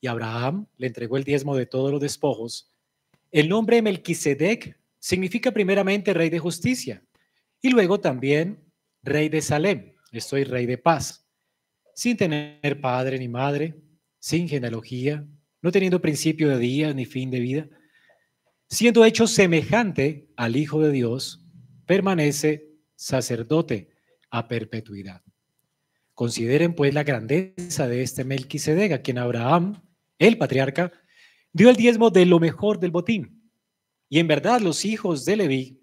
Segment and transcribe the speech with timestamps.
[0.00, 2.72] y Abraham le entregó el diezmo de todos los despojos,
[3.30, 7.02] el nombre Melquisedec significa primeramente rey de justicia
[7.60, 8.64] y luego también
[9.02, 11.26] rey de Salem, estoy rey de paz,
[11.94, 13.74] sin tener padre ni madre,
[14.18, 15.26] sin genealogía,
[15.60, 17.68] no teniendo principio de día ni fin de vida,
[18.68, 21.44] siendo hecho semejante al Hijo de Dios,
[21.86, 23.90] permanece sacerdote
[24.30, 25.22] a perpetuidad.
[26.14, 29.80] Consideren pues la grandeza de este Melquisedec, a quien Abraham,
[30.18, 30.92] el patriarca,
[31.52, 33.50] dio el diezmo de lo mejor del botín.
[34.08, 35.80] Y en verdad los hijos de Leví,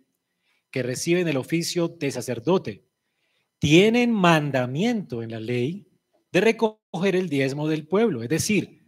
[0.72, 2.86] que reciben el oficio de sacerdote,
[3.60, 5.88] tienen mandamiento en la ley
[6.32, 8.84] de recoger el diezmo del pueblo, es decir,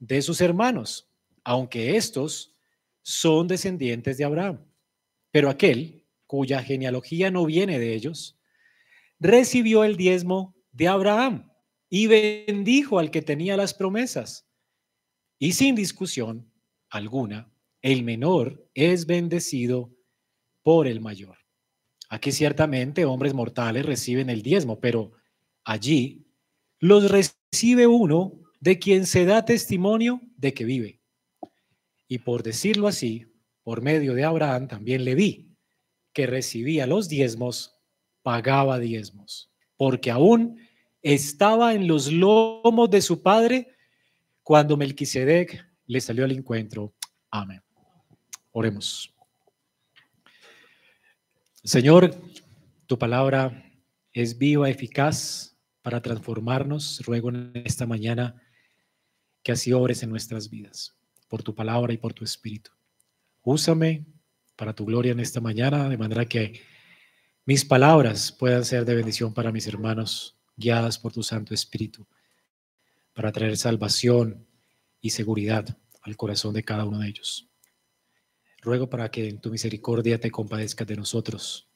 [0.00, 1.08] de sus hermanos,
[1.44, 2.56] aunque estos
[3.02, 4.64] son descendientes de Abraham.
[5.30, 8.38] Pero aquel cuya genealogía no viene de ellos,
[9.20, 11.52] recibió el diezmo de Abraham
[11.88, 14.48] y bendijo al que tenía las promesas.
[15.42, 16.48] Y sin discusión
[16.88, 19.90] alguna, el menor es bendecido
[20.62, 21.36] por el mayor.
[22.08, 25.10] Aquí ciertamente hombres mortales reciben el diezmo, pero
[25.64, 26.28] allí
[26.78, 31.00] los recibe uno de quien se da testimonio de que vive.
[32.06, 33.26] Y por decirlo así,
[33.64, 35.56] por medio de Abraham también le vi
[36.12, 37.74] que recibía los diezmos,
[38.22, 40.60] pagaba diezmos, porque aún
[41.02, 43.72] estaba en los lomos de su padre
[44.42, 46.94] cuando Melquisedec le salió al encuentro.
[47.30, 47.62] Amén.
[48.50, 49.12] Oremos.
[51.64, 52.14] Señor,
[52.86, 53.64] tu palabra
[54.12, 57.00] es viva, eficaz para transformarnos.
[57.04, 58.42] Ruego en esta mañana
[59.42, 60.96] que así obres en nuestras vidas,
[61.28, 62.70] por tu palabra y por tu espíritu.
[63.42, 64.06] Úsame
[64.56, 66.60] para tu gloria en esta mañana, de manera que
[67.44, 72.06] mis palabras puedan ser de bendición para mis hermanos guiadas por tu Santo Espíritu,
[73.12, 74.46] para traer salvación
[75.00, 77.48] y seguridad al corazón de cada uno de ellos.
[78.60, 81.68] Ruego para que en tu misericordia te compadezcas de nosotros,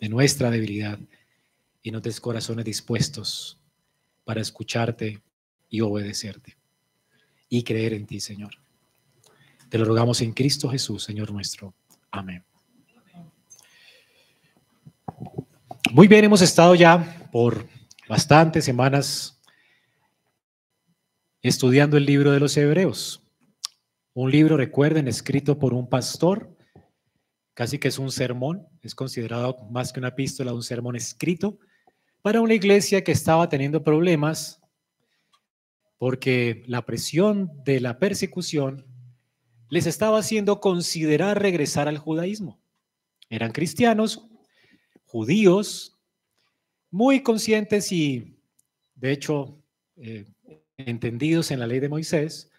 [0.00, 0.98] de nuestra debilidad,
[1.82, 3.58] y nos des corazones dispuestos
[4.24, 5.22] para escucharte
[5.68, 6.56] y obedecerte
[7.48, 8.50] y creer en ti, Señor.
[9.68, 11.74] Te lo rogamos en Cristo Jesús, Señor nuestro.
[12.10, 12.44] Amén.
[15.92, 17.66] Muy bien, hemos estado ya por
[18.08, 19.37] bastantes semanas
[21.42, 23.22] estudiando el libro de los Hebreos.
[24.14, 26.56] Un libro, recuerden, escrito por un pastor,
[27.54, 31.58] casi que es un sermón, es considerado más que una epístola, un sermón escrito
[32.22, 34.60] para una iglesia que estaba teniendo problemas
[35.98, 38.86] porque la presión de la persecución
[39.70, 42.60] les estaba haciendo considerar regresar al judaísmo.
[43.28, 44.26] Eran cristianos,
[45.04, 45.98] judíos,
[46.90, 48.38] muy conscientes y,
[48.94, 49.60] de hecho,
[49.96, 50.24] eh,
[50.78, 52.50] entendidos en la ley de Moisés,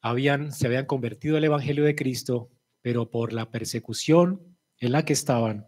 [0.00, 2.50] habían, se habían convertido al Evangelio de Cristo,
[2.82, 5.66] pero por la persecución en la que estaban,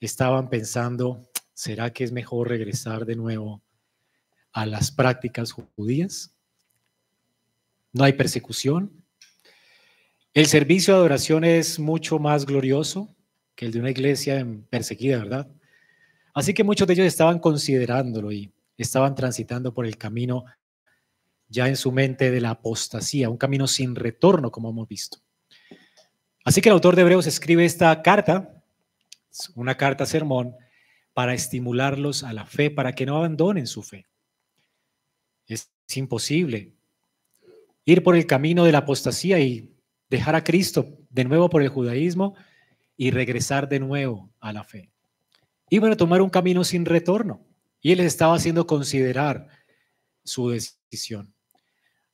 [0.00, 3.62] estaban pensando, ¿será que es mejor regresar de nuevo
[4.52, 6.34] a las prácticas judías?
[7.92, 8.92] No hay persecución.
[10.32, 13.14] El servicio de adoración es mucho más glorioso
[13.56, 15.48] que el de una iglesia perseguida, ¿verdad?
[16.32, 20.44] Así que muchos de ellos estaban considerándolo y estaban transitando por el camino
[21.48, 25.18] ya en su mente de la apostasía, un camino sin retorno, como hemos visto.
[26.44, 28.62] Así que el autor de Hebreos escribe esta carta,
[29.54, 30.54] una carta sermón,
[31.12, 34.06] para estimularlos a la fe, para que no abandonen su fe.
[35.46, 36.72] Es imposible
[37.84, 39.74] ir por el camino de la apostasía y
[40.08, 42.36] dejar a Cristo de nuevo por el judaísmo
[42.96, 44.90] y regresar de nuevo a la fe
[45.70, 47.40] iban a tomar un camino sin retorno
[47.80, 49.48] y él estaba haciendo considerar
[50.24, 51.34] su decisión.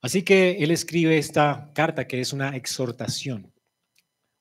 [0.00, 3.52] Así que él escribe esta carta que es una exhortación,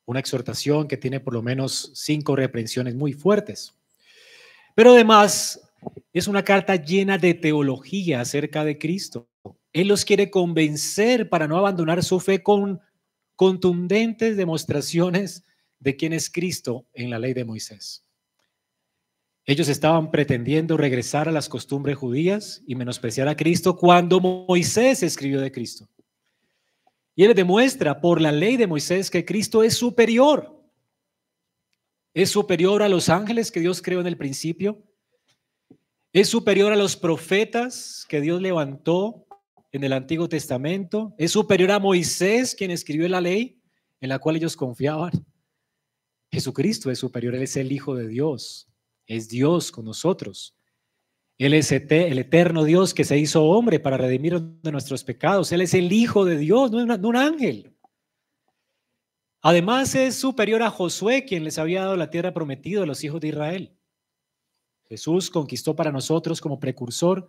[0.06, 3.74] una exhortación que tiene por lo menos cinco reprensiones muy fuertes.
[4.76, 5.60] Pero además
[6.14, 9.28] es una carta llena de teología acerca de Cristo.
[9.74, 12.80] Él los quiere convencer para no abandonar su fe con
[13.36, 15.44] contundentes demostraciones
[15.80, 18.05] de quién es Cristo en la ley de Moisés.
[19.46, 25.40] Ellos estaban pretendiendo regresar a las costumbres judías y menospreciar a Cristo cuando Moisés escribió
[25.40, 25.88] de Cristo.
[27.16, 30.52] Y él demuestra por la ley de Moisés que Cristo es superior.
[32.14, 34.84] Es superior a los ángeles que Dios creó en el principio.
[36.12, 39.28] Es superior a los profetas que Dios levantó
[39.72, 41.14] en el Antiguo Testamento.
[41.18, 43.62] Es superior a Moisés, quien escribió la ley
[44.02, 45.12] en la cual ellos confiaban.
[46.32, 48.68] Jesucristo es superior, Él es el Hijo de Dios,
[49.08, 50.56] es Dios con nosotros.
[51.38, 55.52] Él es el eterno Dios que se hizo hombre para redimir de nuestros pecados.
[55.52, 57.76] Él es el Hijo de Dios, no, no un ángel.
[59.42, 63.22] Además es superior a Josué, quien les había dado la tierra prometida a los hijos
[63.22, 63.78] de Israel.
[64.88, 67.28] Jesús conquistó para nosotros como precursor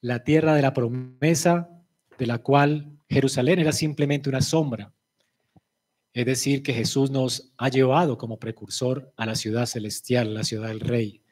[0.00, 1.70] la tierra de la promesa,
[2.18, 4.92] de la cual Jerusalén era simplemente una sombra.
[6.14, 10.68] Es decir, que Jesús nos ha llevado como precursor a la ciudad celestial, la ciudad
[10.68, 11.22] del rey.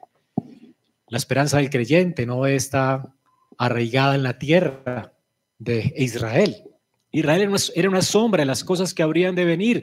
[1.09, 3.15] La esperanza del creyente no está
[3.59, 5.12] arraigada en la tierra
[5.59, 6.65] de Israel.
[7.12, 9.82] Israel era una sombra de las cosas que habrían de venir,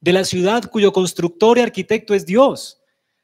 [0.00, 2.80] de la ciudad cuyo constructor y arquitecto es Dios.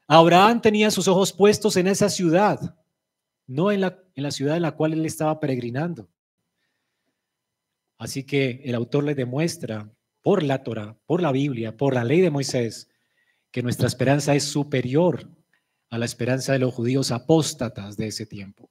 [0.07, 2.77] Abraham tenía sus ojos puestos en esa ciudad,
[3.47, 6.09] no en la, en la ciudad en la cual él estaba peregrinando.
[7.97, 9.91] Así que el autor le demuestra
[10.21, 12.89] por la Torah, por la Biblia, por la ley de Moisés,
[13.51, 15.29] que nuestra esperanza es superior
[15.89, 18.69] a la esperanza de los judíos apóstatas de ese tiempo.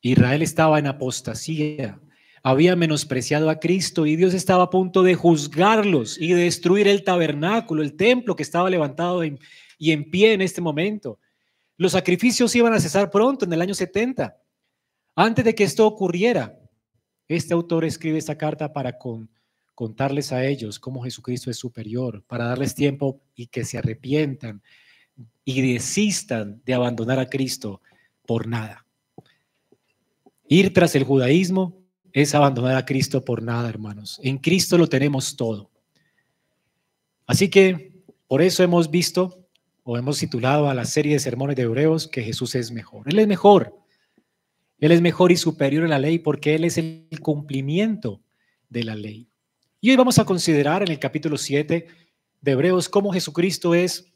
[0.00, 2.00] Israel estaba en apostasía,
[2.42, 7.04] había menospreciado a Cristo y Dios estaba a punto de juzgarlos y de destruir el
[7.04, 11.20] tabernáculo, el templo que estaba levantado y en pie en este momento.
[11.76, 14.36] Los sacrificios iban a cesar pronto, en el año 70.
[15.14, 16.58] Antes de que esto ocurriera,
[17.28, 18.98] este autor escribe esta carta para
[19.74, 24.62] contarles a ellos cómo Jesucristo es superior, para darles tiempo y que se arrepientan
[25.44, 27.80] y desistan de abandonar a Cristo
[28.26, 28.86] por nada.
[30.48, 31.82] Ir tras el judaísmo
[32.12, 34.20] es abandonar a Cristo por nada, hermanos.
[34.22, 35.70] En Cristo lo tenemos todo.
[37.26, 39.46] Así que por eso hemos visto
[39.84, 43.08] o hemos titulado a la serie de sermones de Hebreos que Jesús es mejor.
[43.08, 43.76] Él es mejor.
[44.78, 48.20] Él es mejor y superior a la ley porque Él es el cumplimiento
[48.68, 49.31] de la ley.
[49.84, 51.88] Y hoy vamos a considerar en el capítulo 7
[52.40, 54.14] de Hebreos cómo Jesucristo es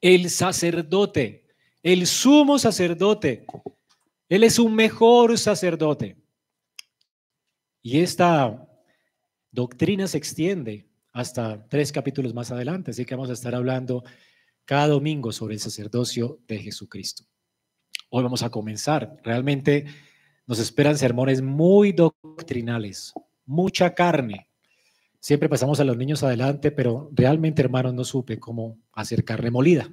[0.00, 1.48] el sacerdote,
[1.82, 3.44] el sumo sacerdote.
[4.28, 6.16] Él es un mejor sacerdote.
[7.82, 8.68] Y esta
[9.50, 14.04] doctrina se extiende hasta tres capítulos más adelante, así que vamos a estar hablando
[14.64, 17.24] cada domingo sobre el sacerdocio de Jesucristo.
[18.10, 19.16] Hoy vamos a comenzar.
[19.24, 19.86] Realmente
[20.46, 23.12] nos esperan sermones muy doctrinales,
[23.44, 24.53] mucha carne.
[25.24, 29.88] Siempre pasamos a los niños adelante, pero realmente, hermanos, no supe cómo hacer carne molida.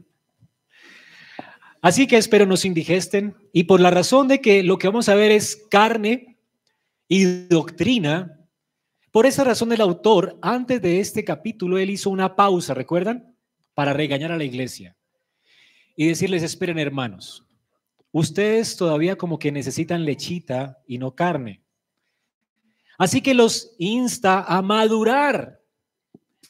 [1.82, 5.16] Así que espero nos indigesten y por la razón de que lo que vamos a
[5.16, 6.38] ver es carne,
[7.08, 8.42] y doctrina.
[9.10, 13.34] Por esa razón el autor, antes de este capítulo, él hizo una pausa, ¿recuerdan?
[13.74, 14.98] Para regañar a la iglesia
[15.96, 17.46] y decirles, esperen hermanos,
[18.12, 21.61] ustedes todavía como que necesitan lechita y no carne.
[23.02, 25.60] Así que los insta a madurar,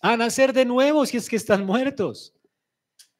[0.01, 2.33] a nacer de nuevo si es que están muertos.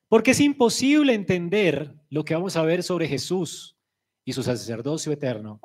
[0.10, 3.78] Porque es imposible entender lo que vamos a ver sobre Jesús
[4.26, 5.62] y su sacerdocio eterno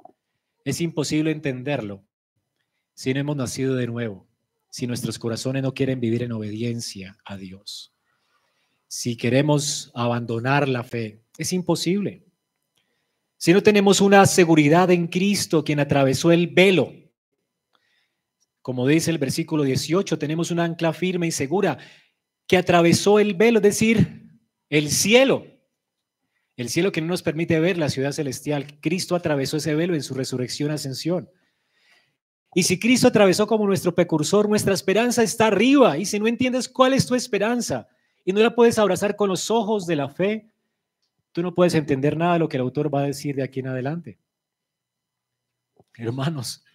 [0.65, 2.05] es imposible entenderlo
[2.95, 4.29] si no hemos nacido de nuevo,
[4.71, 7.93] si nuestros corazones no quieren vivir en obediencia a Dios.
[8.87, 12.23] Si queremos abandonar la fe, es imposible.
[13.37, 17.06] Si no tenemos una seguridad en Cristo, quien atravesó el velo,
[18.67, 21.79] como dice el versículo 18, tenemos una ancla firme y segura
[22.49, 24.29] que atravesó el velo, es decir,
[24.69, 25.47] el cielo.
[26.57, 28.81] El cielo que no nos permite ver la ciudad celestial.
[28.81, 31.31] Cristo atravesó ese velo en su resurrección, ascensión.
[32.57, 35.97] Y si Cristo atravesó como nuestro precursor, nuestra esperanza está arriba.
[35.97, 37.87] Y si no entiendes cuál es tu esperanza
[38.25, 40.51] y no la puedes abrazar con los ojos de la fe,
[41.31, 43.61] tú no puedes entender nada de lo que el autor va a decir de aquí
[43.61, 44.19] en adelante.
[45.95, 46.66] Hermanos,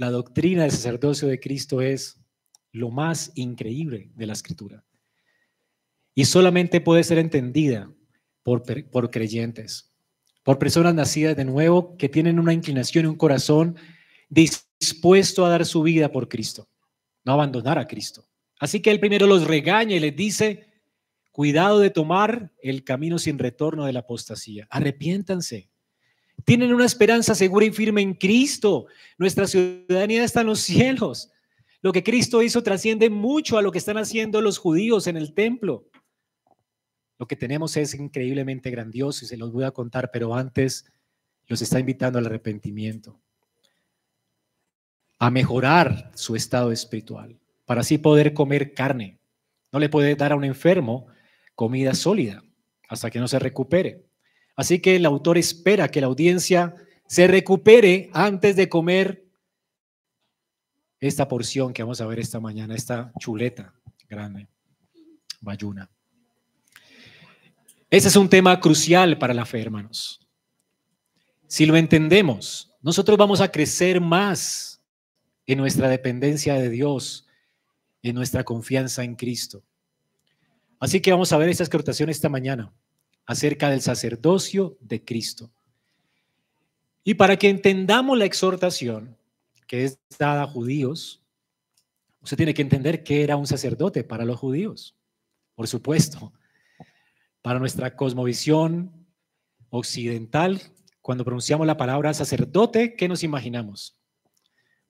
[0.00, 2.18] la doctrina del sacerdocio de Cristo es
[2.72, 4.82] lo más increíble de la escritura.
[6.14, 7.92] Y solamente puede ser entendida
[8.42, 8.62] por,
[9.10, 9.92] creyentes,
[10.42, 13.76] por personas nacidas de nuevo que tienen una inclinación y un corazón
[14.30, 16.70] dispuesto a dar su vida por Cristo,
[17.22, 18.26] no abandonar a Cristo.
[18.58, 20.66] Así que él primero los regaña y les dice,
[21.30, 25.69] cuidado de tomar el camino sin retorno de la apostasía, arrepiéntanse.
[26.50, 28.86] Tienen una esperanza segura y firme en Cristo.
[29.18, 31.30] Nuestra ciudadanía está en los cielos.
[31.80, 35.32] Lo que Cristo hizo trasciende mucho a lo que están haciendo los judíos en el
[35.32, 35.86] templo.
[37.20, 40.90] Lo que tenemos es increíblemente grandioso y se los voy a contar, pero antes
[41.46, 43.20] los está invitando al arrepentimiento,
[45.20, 49.20] a mejorar su estado espiritual, para así poder comer carne.
[49.70, 51.06] No le puede dar a un enfermo
[51.54, 52.42] comida sólida
[52.88, 54.09] hasta que no se recupere.
[54.60, 56.74] Así que el autor espera que la audiencia
[57.06, 59.24] se recupere antes de comer
[61.00, 63.72] esta porción que vamos a ver esta mañana, esta chuleta
[64.06, 64.48] grande,
[65.40, 65.90] bayuna.
[67.88, 70.20] Ese es un tema crucial para la fe, hermanos.
[71.46, 74.82] Si lo entendemos, nosotros vamos a crecer más
[75.46, 77.26] en nuestra dependencia de Dios,
[78.02, 79.62] en nuestra confianza en Cristo.
[80.78, 82.70] Así que vamos a ver esta exhortación esta mañana
[83.30, 85.52] acerca del sacerdocio de Cristo.
[87.04, 89.16] Y para que entendamos la exhortación
[89.68, 91.22] que es dada a judíos,
[92.20, 94.96] usted tiene que entender que era un sacerdote para los judíos,
[95.54, 96.32] por supuesto.
[97.40, 99.06] Para nuestra cosmovisión
[99.68, 100.60] occidental,
[101.00, 103.96] cuando pronunciamos la palabra sacerdote, ¿qué nos imaginamos?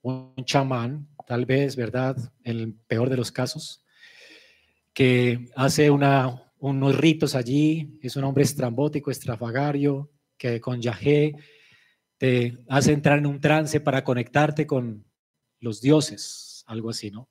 [0.00, 2.16] Un chamán, tal vez, ¿verdad?
[2.42, 3.84] En el peor de los casos,
[4.94, 11.34] que hace una, unos ritos allí, es un hombre estrambótico, estrafagario, que con Yahé
[12.18, 15.04] te hace entrar en un trance para conectarte con
[15.58, 17.28] los dioses, algo así, ¿no?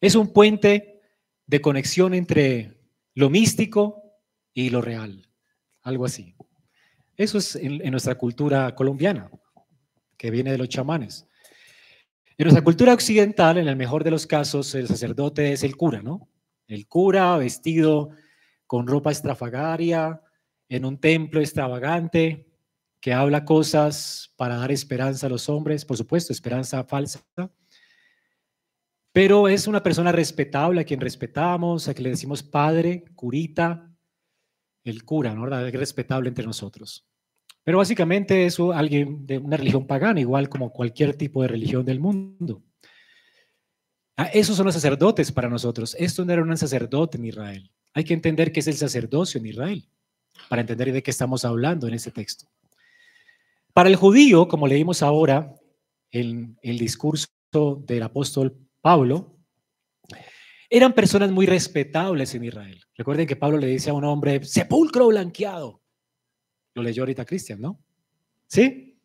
[0.00, 1.00] Es un puente
[1.46, 2.78] de conexión entre
[3.14, 4.02] lo místico
[4.52, 5.26] y lo real,
[5.82, 6.34] algo así.
[7.16, 9.30] Eso es en, nuestra cultura colombiana,
[10.18, 11.26] que viene de los chamanes.
[12.36, 16.02] En nuestra cultura occidental, en el mejor de los casos, el sacerdote es el cura,
[16.02, 16.28] ¿no?
[16.68, 18.10] El cura vestido
[18.66, 20.22] con ropa estrafagaria,
[20.68, 22.50] en un templo extravagante,
[23.00, 27.20] que habla cosas para dar esperanza a los hombres, por supuesto, esperanza falsa,
[29.16, 33.90] pero es una persona respetable, a quien respetamos, a quien le decimos padre, curita,
[34.84, 35.48] el cura, ¿no?
[35.66, 37.08] Es respetable entre nosotros.
[37.64, 41.98] Pero básicamente es alguien de una religión pagana, igual como cualquier tipo de religión del
[41.98, 42.62] mundo.
[44.18, 45.96] Ah, esos son los sacerdotes para nosotros.
[45.98, 47.72] Esto no era un sacerdote en Israel.
[47.96, 49.88] Hay que entender qué es el sacerdocio en Israel
[50.50, 52.46] para entender de qué estamos hablando en este texto.
[53.72, 55.54] Para el judío, como leímos ahora
[56.10, 57.30] en el discurso
[57.86, 59.38] del apóstol Pablo,
[60.68, 62.84] eran personas muy respetables en Israel.
[62.94, 65.80] Recuerden que Pablo le dice a un hombre, sepulcro blanqueado.
[66.74, 67.82] Lo leyó ahorita Cristian, ¿no?
[68.46, 69.00] ¿Sí?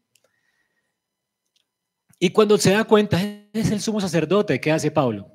[2.19, 3.21] Y cuando se da cuenta,
[3.53, 5.31] es el sumo sacerdote, ¿qué hace Pablo?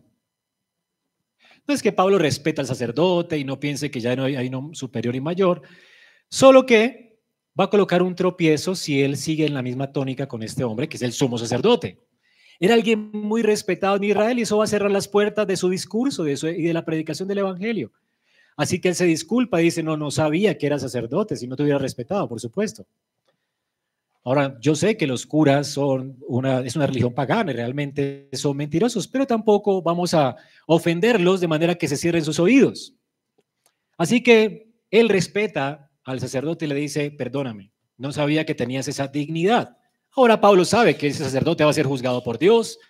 [1.66, 4.50] No es que Pablo respeta al sacerdote y no piense que ya no hay, hay
[4.72, 5.62] superior y mayor,
[6.28, 7.18] solo que
[7.58, 10.88] va a colocar un tropiezo si él sigue en la misma tónica con este hombre,
[10.88, 11.98] que es el sumo sacerdote.
[12.58, 15.68] Era alguien muy respetado en Israel y eso va a cerrar las puertas de su
[15.68, 17.92] discurso de y de la predicación del Evangelio.
[18.56, 21.56] Así que él se disculpa y dice, no, no sabía que era sacerdote, si no
[21.56, 22.86] te hubiera respetado, por supuesto.
[24.26, 28.56] Ahora, yo sé que los curas son una, es una religión pagana y realmente son
[28.56, 30.34] mentirosos, pero tampoco vamos a
[30.66, 32.96] ofenderlos de manera que se cierren sus oídos.
[33.96, 39.06] Así que él respeta al sacerdote y le dice, perdóname, no sabía que tenías esa
[39.06, 39.76] dignidad.
[40.16, 42.80] Ahora Pablo sabe que ese sacerdote va a ser juzgado por Dios,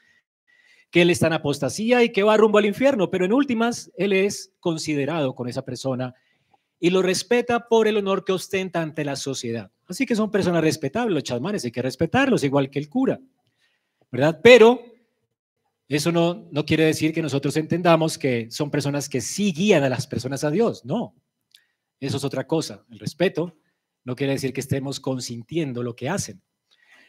[0.90, 4.14] que él está en apostasía y que va rumbo al infierno, pero en últimas él
[4.14, 6.14] es considerado con esa persona
[6.86, 9.72] y lo respeta por el honor que ostenta ante la sociedad.
[9.88, 13.18] Así que son personas respetables, los chasmanes hay que respetarlos, igual que el cura,
[14.12, 14.38] ¿verdad?
[14.40, 14.84] Pero
[15.88, 19.88] eso no, no quiere decir que nosotros entendamos que son personas que sí guían a
[19.88, 21.16] las personas a Dios, no.
[21.98, 22.84] Eso es otra cosa.
[22.88, 23.56] El respeto
[24.04, 26.40] no quiere decir que estemos consintiendo lo que hacen.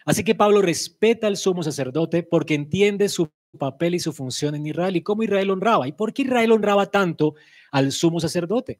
[0.05, 4.65] Así que Pablo respeta al sumo sacerdote porque entiende su papel y su función en
[4.65, 5.87] Israel y cómo Israel honraba.
[5.87, 7.35] ¿Y por qué Israel honraba tanto
[7.71, 8.79] al sumo sacerdote?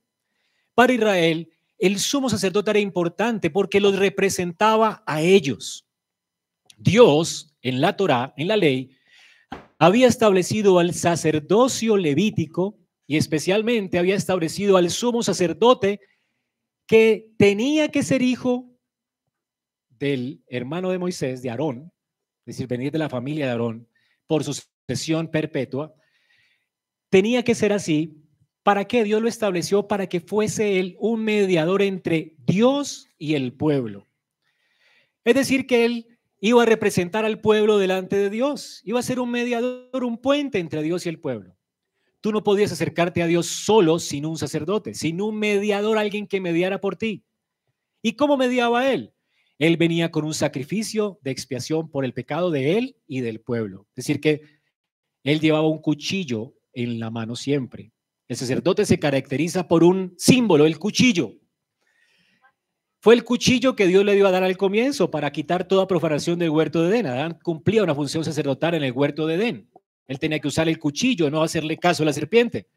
[0.78, 5.88] Para Israel, el sumo sacerdote era importante porque los representaba a ellos.
[6.78, 8.96] Dios, en la Torá, en la ley,
[9.80, 16.00] había establecido al sacerdocio levítico y especialmente había establecido al sumo sacerdote
[16.86, 18.72] que tenía que ser hijo
[19.90, 21.92] del hermano de Moisés, de Aarón,
[22.46, 23.90] es decir, venir de la familia de Aarón,
[24.28, 25.96] por sucesión perpetua,
[27.10, 28.27] tenía que ser así.
[28.68, 29.88] ¿Para qué Dios lo estableció?
[29.88, 34.10] Para que fuese él un mediador entre Dios y el pueblo.
[35.24, 39.22] Es decir, que él iba a representar al pueblo delante de Dios, iba a ser
[39.22, 41.56] un mediador, un puente entre Dios y el pueblo.
[42.20, 46.42] Tú no podías acercarte a Dios solo sin un sacerdote, sin un mediador, alguien que
[46.42, 47.24] mediara por ti.
[48.02, 49.14] ¿Y cómo mediaba él?
[49.60, 53.88] Él venía con un sacrificio de expiación por el pecado de él y del pueblo.
[53.92, 54.42] Es decir, que
[55.24, 57.94] él llevaba un cuchillo en la mano siempre.
[58.28, 61.34] El sacerdote se caracteriza por un símbolo, el cuchillo.
[63.00, 66.40] Fue el cuchillo que Dios le dio a dar al comienzo para quitar toda profanación
[66.40, 67.06] del huerto de Edén.
[67.06, 69.70] Adán cumplía una función sacerdotal en el huerto de Edén.
[70.08, 72.68] Él tenía que usar el cuchillo, no hacerle caso a la serpiente.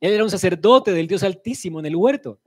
[0.00, 2.40] Él era un sacerdote del Dios Altísimo en el huerto.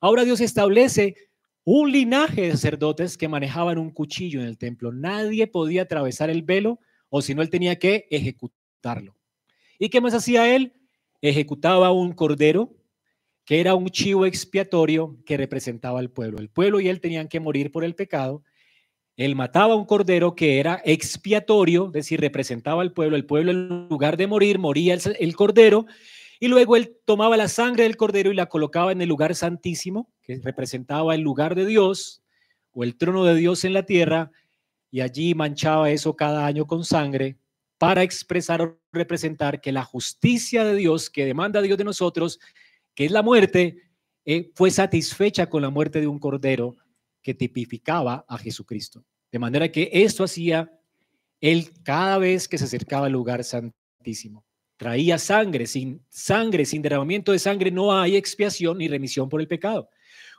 [0.00, 1.16] Ahora Dios establece
[1.64, 4.92] un linaje de sacerdotes que manejaban un cuchillo en el templo.
[4.92, 6.78] Nadie podía atravesar el velo
[7.08, 9.16] o si no, él tenía que ejecutarlo.
[9.78, 10.72] ¿Y qué más hacía él?
[11.22, 12.74] Ejecutaba un cordero
[13.44, 16.38] que era un chivo expiatorio que representaba al pueblo.
[16.38, 18.44] El pueblo y él tenían que morir por el pecado.
[19.16, 23.16] Él mataba un cordero que era expiatorio, es decir, representaba al pueblo.
[23.16, 25.86] El pueblo en lugar de morir, moría el, el cordero.
[26.38, 30.10] Y luego él tomaba la sangre del cordero y la colocaba en el lugar santísimo,
[30.22, 32.22] que representaba el lugar de Dios
[32.72, 34.30] o el trono de Dios en la tierra,
[34.90, 37.36] y allí manchaba eso cada año con sangre
[37.80, 42.38] para expresar o representar que la justicia de Dios que demanda Dios de nosotros,
[42.94, 43.90] que es la muerte,
[44.26, 46.76] eh, fue satisfecha con la muerte de un cordero
[47.22, 49.02] que tipificaba a Jesucristo.
[49.32, 50.70] De manera que esto hacía
[51.40, 54.44] él cada vez que se acercaba al lugar santísimo.
[54.76, 59.48] Traía sangre, sin sangre, sin derramamiento de sangre no hay expiación ni remisión por el
[59.48, 59.88] pecado.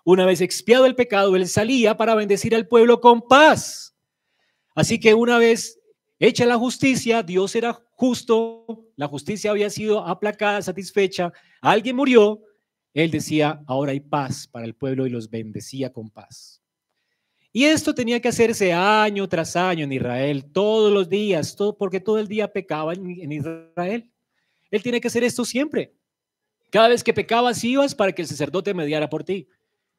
[0.05, 3.95] Una vez expiado el pecado, él salía para bendecir al pueblo con paz.
[4.75, 5.80] Así que una vez
[6.21, 12.39] hecha la justicia, Dios era justo, la justicia había sido aplacada, satisfecha, alguien murió,
[12.93, 16.61] él decía, ahora hay paz para el pueblo y los bendecía con paz.
[17.51, 21.99] Y esto tenía que hacerse año tras año en Israel, todos los días, todo, porque
[21.99, 24.09] todo el día pecaba en, Israel.
[24.69, 25.91] Él tiene que hacer esto siempre.
[26.69, 29.47] Cada vez que pecabas ibas para que el sacerdote mediara por ti.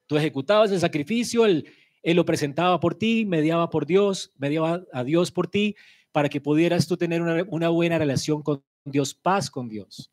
[0.07, 1.67] Tú ejecutabas el sacrificio, él,
[2.03, 5.77] él lo presentaba por ti, mediaba por Dios, mediaba a Dios por ti,
[6.13, 10.13] para que pudieras tú tener una, buena relación con Dios, paz con Dios.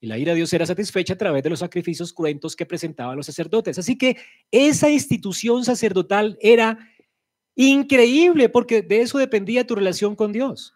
[0.00, 3.16] Y la ira de Dios era satisfecha a través de los sacrificios cruentos que presentaban
[3.16, 3.78] los sacerdotes.
[3.78, 4.16] Así que
[4.50, 6.78] esa institución sacerdotal era
[7.54, 10.72] increíble porque de eso dependía tu relación con Dios.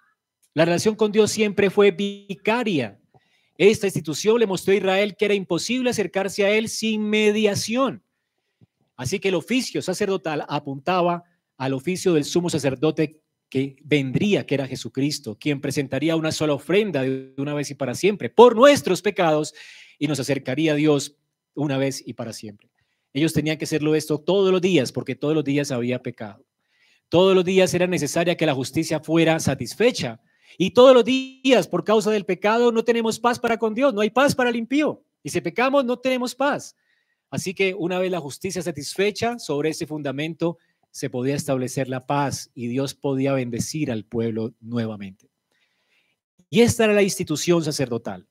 [0.54, 3.00] La relación con Dios siempre fue vicaria.
[3.56, 8.02] Esta institución le mostró a Israel que era imposible acercarse a él sin mediación.
[8.96, 11.22] Así que el oficio sacerdotal apuntaba
[11.56, 13.21] al oficio del sumo sacerdote
[13.52, 17.94] que vendría, que era Jesucristo, quien presentaría una sola ofrenda de una vez y para
[17.94, 19.52] siempre por nuestros pecados
[19.98, 21.18] y nos acercaría a Dios
[21.52, 22.70] una vez y para siempre.
[23.12, 26.46] Ellos tenían que hacerlo esto todos los días porque todos los días había pecado.
[27.10, 30.18] Todos los días era necesaria que la justicia fuera satisfecha.
[30.56, 34.00] Y todos los días, por causa del pecado, no tenemos paz para con Dios, no
[34.00, 35.04] hay paz para el impío.
[35.22, 36.74] Y si pecamos, no tenemos paz.
[37.28, 40.56] Así que una vez la justicia satisfecha sobre ese fundamento,
[40.92, 45.30] se podía establecer la paz y Dios podía bendecir al pueblo nuevamente.
[46.50, 48.28] Y esta era la institución sacerdotal.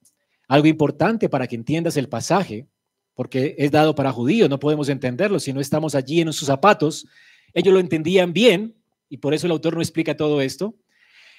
[0.48, 2.68] Algo importante para que entiendas el pasaje,
[3.16, 7.08] porque es dado para judíos, no podemos entenderlo si no estamos allí en sus zapatos.
[7.54, 8.76] Ellos lo entendían bien
[9.10, 10.76] y por eso el autor no explica todo esto.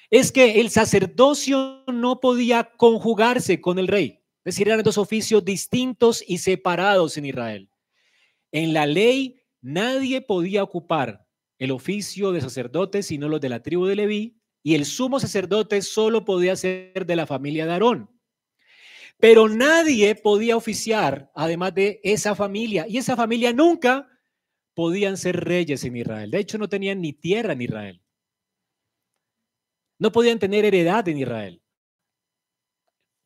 [0.09, 4.19] Es que el sacerdocio no podía conjugarse con el rey.
[4.43, 7.69] Es decir, eran dos oficios distintos y separados en Israel.
[8.51, 11.25] En la ley, nadie podía ocupar
[11.57, 15.81] el oficio de sacerdote sino los de la tribu de Leví, y el sumo sacerdote
[15.81, 18.09] solo podía ser de la familia de Aarón.
[19.17, 24.07] Pero nadie podía oficiar además de esa familia, y esa familia nunca
[24.73, 26.31] podían ser reyes en Israel.
[26.31, 28.01] De hecho, no tenían ni tierra en Israel.
[29.99, 31.61] No podían tener heredad en Israel.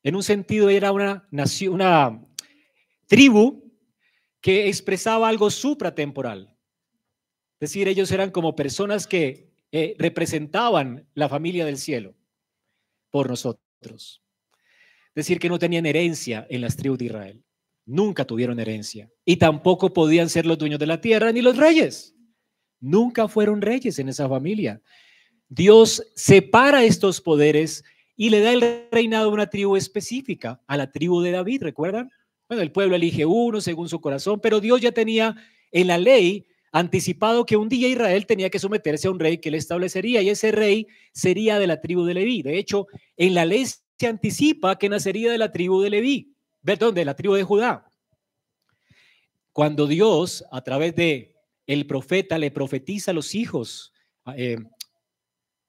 [0.03, 2.23] En un sentido era una, nación, una
[3.07, 3.66] tribu
[4.41, 6.55] que expresaba algo supratemporal.
[7.59, 12.15] Es decir, ellos eran como personas que eh, representaban la familia del cielo
[13.09, 14.21] por nosotros.
[15.07, 17.43] Es decir, que no tenían herencia en las tribus de Israel.
[17.85, 19.09] Nunca tuvieron herencia.
[19.25, 22.15] Y tampoco podían ser los dueños de la tierra ni los reyes.
[22.79, 24.81] Nunca fueron reyes en esa familia.
[25.49, 27.83] Dios separa estos poderes
[28.15, 32.11] y le da el reinado a una tribu específica, a la tribu de David, ¿recuerdan?
[32.47, 35.35] Bueno, el pueblo elige uno según su corazón, pero Dios ya tenía
[35.71, 39.51] en la ley anticipado que un día Israel tenía que someterse a un rey que
[39.51, 42.41] le establecería y ese rey sería de la tribu de Leví.
[42.41, 46.95] De hecho, en la ley se anticipa que nacería de la tribu de Leví, perdón,
[46.95, 47.85] de la tribu de Judá.
[49.51, 53.91] Cuando Dios, a través de el profeta, le profetiza a los hijos,
[54.35, 54.57] eh,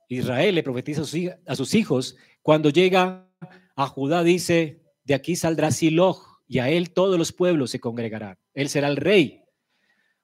[0.08, 1.02] Israel le profetiza
[1.46, 3.28] a sus hijos cuando llega
[3.74, 8.38] a Judá, dice, de aquí saldrá Siloh y a él todos los pueblos se congregarán.
[8.54, 9.42] Él será el rey.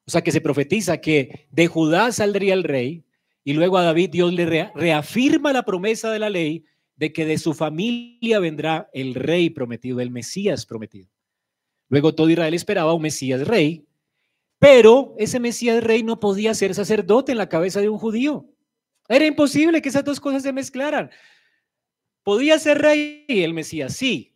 [0.06, 3.04] O sea que se profetiza que de Judá saldría el rey
[3.44, 6.64] y luego a David Dios le reafirma la promesa de la ley
[6.96, 11.08] de que de su familia vendrá el rey prometido, el Mesías prometido.
[11.88, 13.86] Luego todo Israel esperaba un Mesías rey,
[14.58, 18.46] pero ese Mesías rey no podía ser sacerdote en la cabeza de un judío.
[19.08, 21.10] Era imposible que esas dos cosas se mezclaran.
[22.22, 23.94] ¿Podía ser rey el Mesías?
[23.94, 24.34] Sí,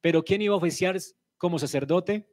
[0.00, 0.98] pero ¿quién iba a oficiar
[1.40, 2.28] como sacerdote?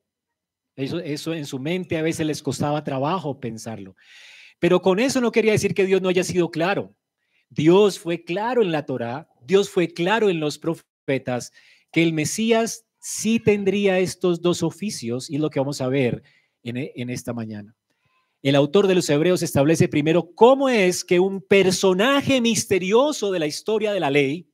[0.75, 3.95] Eso, en su mente a veces les costaba trabajo pensarlo.
[4.59, 6.93] Pero con eso no quería decir que Dios no haya sido claro.
[7.49, 11.53] Dios fue claro en la Torá, Dios fue claro en los profetas
[11.91, 16.21] que el Mesías sí tendría estos dos oficios y es lo que vamos a ver
[16.61, 17.75] en, en esta mañana.
[18.43, 23.47] El autor de los Hebreos establece primero cómo es que un personaje misterioso de la
[23.47, 24.46] historia de la ley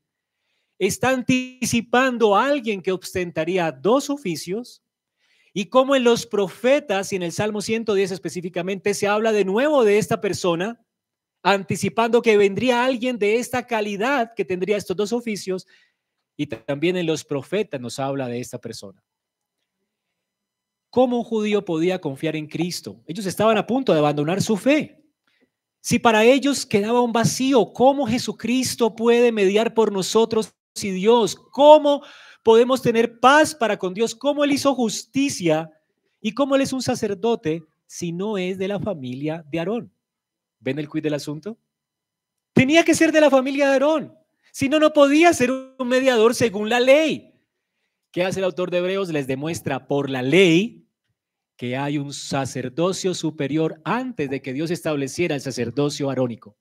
[0.79, 4.81] está anticipando a alguien que ostentaría dos oficios
[5.53, 9.83] y cómo en los profetas y en el Salmo 110 específicamente se habla de nuevo
[9.83, 10.83] de esta persona,
[11.43, 15.67] anticipando que vendría alguien de esta calidad que tendría estos dos oficios
[16.36, 19.03] y también en los profetas nos habla de esta persona.
[20.89, 23.01] ¿Cómo un judío podía confiar en Cristo?
[23.07, 25.03] Ellos estaban a punto de abandonar su fe.
[25.81, 31.36] Si para ellos quedaba un vacío, ¿cómo Jesucristo puede mediar por nosotros y Dios?
[31.36, 32.03] ¿Cómo
[32.41, 34.15] podemos tener paz para con Dios?
[34.15, 35.69] ¿Cómo Él hizo justicia?
[36.21, 39.91] ¿Y cómo Él es un sacerdote si no es de la familia de Aarón?
[40.59, 41.57] ¿Ven el quid del asunto?
[42.53, 44.17] Tenía que ser de la familia de Aarón.
[44.51, 47.33] Si no, no podía ser un mediador según la ley.
[48.12, 49.09] ¿Qué hace el autor de Hebreos?
[49.09, 50.88] Les demuestra por la ley
[51.57, 56.55] que hay un sacerdocio superior antes de que Dios estableciera el sacerdocio arónico.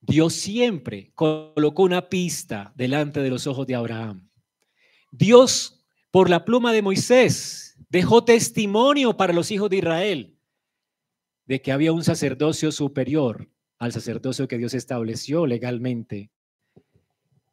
[0.00, 4.28] Dios siempre colocó una pista delante de los ojos de Abraham.
[5.12, 10.36] Dios, por la pluma de Moisés, dejó testimonio para los hijos de Israel
[11.46, 16.30] de que había un sacerdocio superior al sacerdocio que Dios estableció legalmente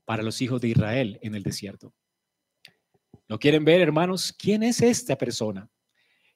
[0.05, 1.93] para los hijos de Israel en el desierto.
[3.27, 4.33] ¿Lo quieren ver, hermanos?
[4.38, 5.69] ¿Quién es esta persona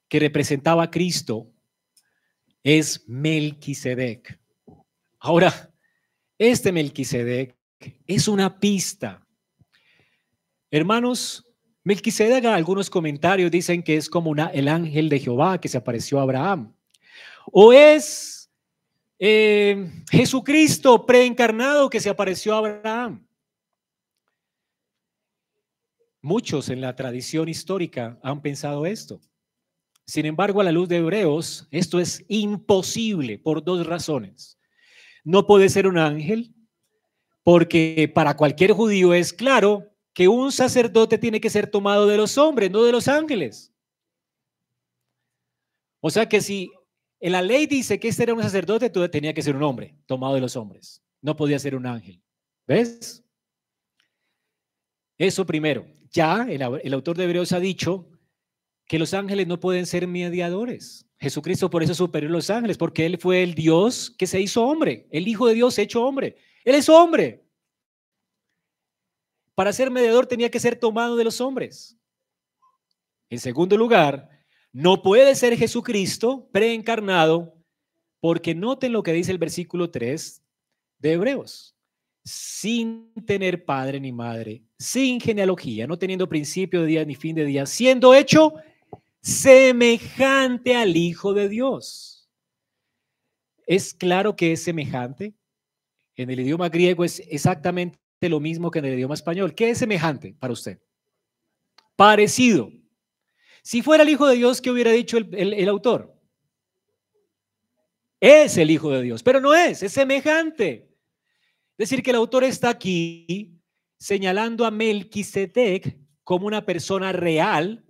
[0.10, 1.54] que representaba a Cristo?
[2.64, 4.40] Es Melquisedec.
[5.20, 5.71] Ahora,
[6.50, 7.56] este Melquisedec
[8.08, 9.24] es una pista.
[10.72, 11.46] Hermanos,
[11.84, 16.24] Melquisedec, algunos comentarios dicen que es como el ángel de Jehová que se apareció a
[16.24, 16.76] Abraham.
[17.52, 18.52] O es
[19.20, 23.28] eh, Jesucristo preencarnado que se apareció a Abraham.
[26.24, 29.22] Muchos en la tradición histórica han pensado esto.
[30.08, 34.58] Sin embargo, a la luz de Hebreos, esto es imposible por dos razones.
[35.24, 36.54] No puede ser un ángel,
[37.44, 42.38] porque para cualquier judío es claro que un sacerdote tiene que ser tomado de los
[42.38, 43.74] hombres, no de los ángeles.
[46.00, 46.72] O sea que si
[47.20, 50.34] en la ley dice que este era un sacerdote, tenía que ser un hombre, tomado
[50.36, 51.02] de los hombres.
[51.22, 52.22] No podía ser un ángel.
[52.68, 53.24] ¿Ves?
[55.18, 55.86] Eso primero.
[56.10, 58.10] Ya el, el autor de Hebreos ha dicho
[58.88, 61.06] que los ángeles no pueden ser mediadores.
[61.22, 64.64] Jesucristo por eso superior a los ángeles, porque Él fue el Dios que se hizo
[64.64, 66.36] hombre, el Hijo de Dios hecho hombre.
[66.66, 67.46] Él es hombre.
[69.54, 71.96] Para ser mediador tenía que ser tomado de los hombres.
[73.30, 74.30] En segundo lugar,
[74.74, 77.56] no puede ser Jesucristo preencarnado,
[78.20, 80.42] porque noten lo que dice el versículo 3
[80.98, 81.76] de Hebreos.
[82.24, 87.46] Sin tener padre ni madre, sin genealogía, no teniendo principio de día ni fin de
[87.46, 88.56] día, siendo hecho
[89.22, 92.30] semejante al Hijo de Dios.
[93.66, 95.36] ¿Es claro que es semejante?
[96.16, 99.56] En el idioma griego es exactamente lo mismo que en el idioma español.
[99.56, 100.82] ¿Qué es semejante para usted?
[101.96, 102.72] Parecido.
[103.64, 106.20] Si fuera el Hijo de Dios, ¿qué hubiera dicho el, autor?
[108.20, 110.90] Es el Hijo de Dios, pero no es, es semejante.
[111.78, 113.60] Es decir, que el autor está aquí
[113.98, 117.86] señalando a Melquisedec como una persona real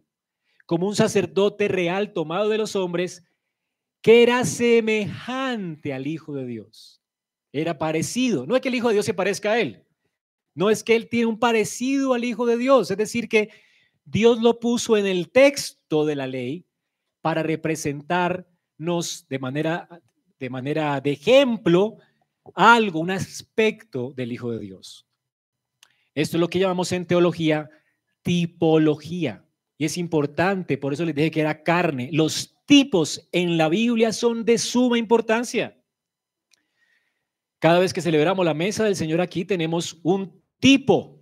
[0.72, 3.26] como un sacerdote real tomado de los hombres,
[4.02, 7.02] que era semejante al Hijo de Dios.
[7.52, 8.46] Era parecido.
[8.46, 9.86] No es que el Hijo de Dios se parezca a él.
[10.56, 12.90] No es que él tiene un parecido al Hijo de Dios.
[12.90, 13.50] Es decir, que
[14.06, 16.66] Dios lo puso en el texto de la ley
[17.20, 20.02] para representarnos de manera
[20.40, 21.98] de manera de ejemplo
[22.56, 25.06] algo, un aspecto del Hijo de Dios.
[26.16, 27.70] Esto es lo que llamamos en teología
[28.22, 29.46] tipología.
[29.82, 32.12] Y es importante, por eso les dije que era carne.
[32.14, 35.76] Los tipos en la Biblia son de suma importancia.
[37.58, 41.20] Cada vez que celebramos la mesa del Señor aquí tenemos un tipo.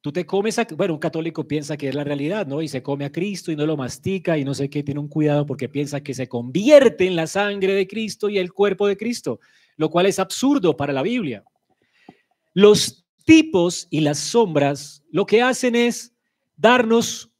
[0.00, 2.62] Tú te comes, a, bueno, un católico piensa que es la realidad, ¿no?
[2.62, 5.08] Y se come a Cristo y no lo mastica y no sé qué, tiene un
[5.08, 8.96] cuidado porque piensa que se convierte en la sangre de Cristo y el cuerpo de
[8.96, 9.40] Cristo,
[9.74, 11.42] lo cual es absurdo para la Biblia.
[12.52, 16.13] Los tipos y las sombras lo que hacen es
[16.56, 17.30] darnos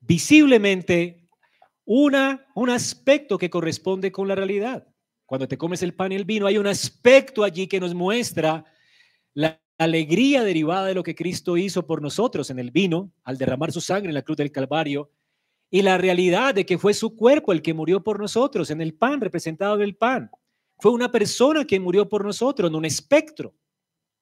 [0.00, 1.28] visiblemente
[1.84, 4.86] una, un aspecto que corresponde con la realidad.
[5.24, 8.64] Cuando te comes el pan y el vino, hay un aspecto allí que nos muestra
[9.34, 13.72] la alegría derivada de lo que Cristo hizo por nosotros en el vino, al derramar
[13.72, 15.10] su sangre en la cruz del Calvario,
[15.70, 18.94] y la realidad de que fue su cuerpo el que murió por nosotros en el
[18.94, 20.30] pan, representado en el pan.
[20.78, 23.54] Fue una persona que murió por nosotros, en un espectro.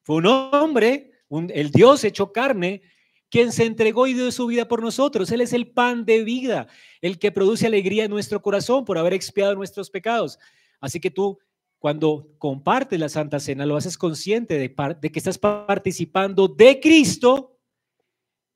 [0.01, 2.81] Fue un hombre el Dios hecho carne,
[3.29, 5.31] quien se entregó y dio su vida por nosotros.
[5.31, 6.67] Él es el pan de vida,
[7.01, 10.39] el que produce alegría en nuestro corazón por haber expiado nuestros pecados.
[10.79, 11.39] Así que tú,
[11.79, 14.73] cuando compartes la Santa Cena, lo haces consciente de,
[15.11, 17.57] que estás participando de Cristo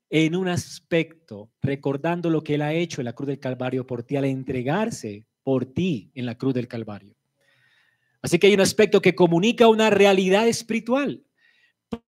[0.08, 4.02] en un aspecto, recordando lo que Él ha hecho en la cruz del Calvario por
[4.02, 7.14] ti al entregarse por ti en la cruz del Calvario.
[8.22, 11.24] Así que hay un aspecto que comunica una realidad espiritual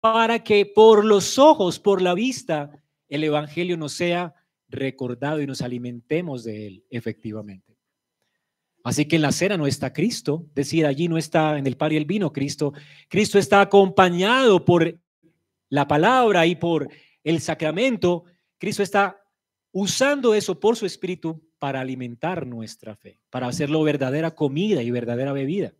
[0.00, 2.70] para que por los ojos, por la vista,
[3.08, 4.34] el Evangelio nos sea
[4.68, 7.76] recordado y nos alimentemos de él efectivamente.
[8.84, 11.92] Así que en la cena no está Cristo, decir, allí no está en el pan
[11.92, 12.72] y el vino Cristo.
[13.08, 14.98] Cristo está acompañado por
[15.68, 16.88] la palabra y por
[17.22, 18.24] el sacramento.
[18.58, 19.22] Cristo está
[19.70, 25.32] usando eso por su espíritu para alimentar nuestra fe, para hacerlo verdadera comida y verdadera
[25.32, 25.74] bebida.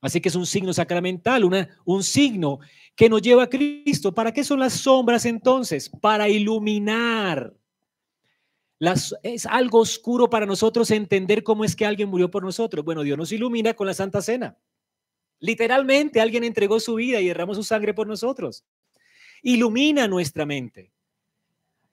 [0.00, 1.44] Así que es un signo sacramental,
[1.84, 2.60] un signo
[2.96, 4.14] que nos lleva a Cristo.
[4.14, 5.90] ¿Para qué son las sombras entonces?
[6.00, 7.54] Para iluminar.
[8.78, 12.82] Las, es algo oscuro para nosotros entender cómo es que alguien murió por nosotros.
[12.82, 14.56] Bueno, Dios nos ilumina con la Santa Cena.
[15.38, 18.64] Literalmente alguien entregó su vida y derramó su sangre por nosotros.
[19.42, 20.92] Ilumina nuestra mente.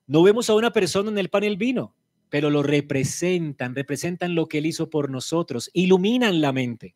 [0.06, 1.94] No vemos a una persona en el pan y el vino,
[2.30, 6.96] pero lo representan, representan lo que Él hizo por nosotros, iluminan la mente.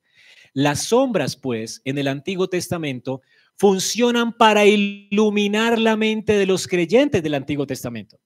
[0.54, 3.22] Las sombras, pues, en el Antiguo Testamento
[3.58, 8.20] funcionan para iluminar la mente de los creyentes del Antiguo Testamento.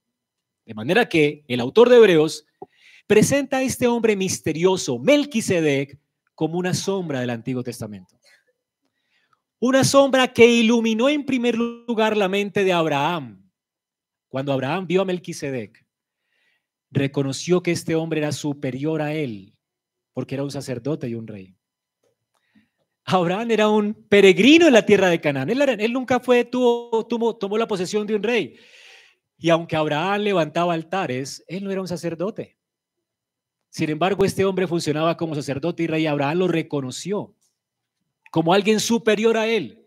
[0.66, 2.46] De manera que el autor de Hebreos
[3.06, 6.00] presenta a este hombre misterioso, Melquisedec,
[6.34, 8.20] como una sombra del Antiguo Testamento.
[9.60, 13.50] Una sombra que iluminó en primer lugar la mente de Abraham.
[14.28, 15.86] Cuando Abraham vio a Melquisedec,
[16.92, 19.54] reconoció que este hombre era superior a él,
[20.14, 21.56] porque era un sacerdote y un rey.
[23.06, 25.50] Abraham era un peregrino en la tierra de Canaán.
[25.50, 28.58] Él, nunca fue, tomó la posesión de un rey.
[29.38, 32.58] Y aunque Abraham levantaba altares, él no era un sacerdote.
[33.70, 36.08] Sin embargo, este hombre funcionaba como sacerdote y rey.
[36.08, 37.36] Abraham lo reconoció
[38.32, 39.86] como alguien superior a él.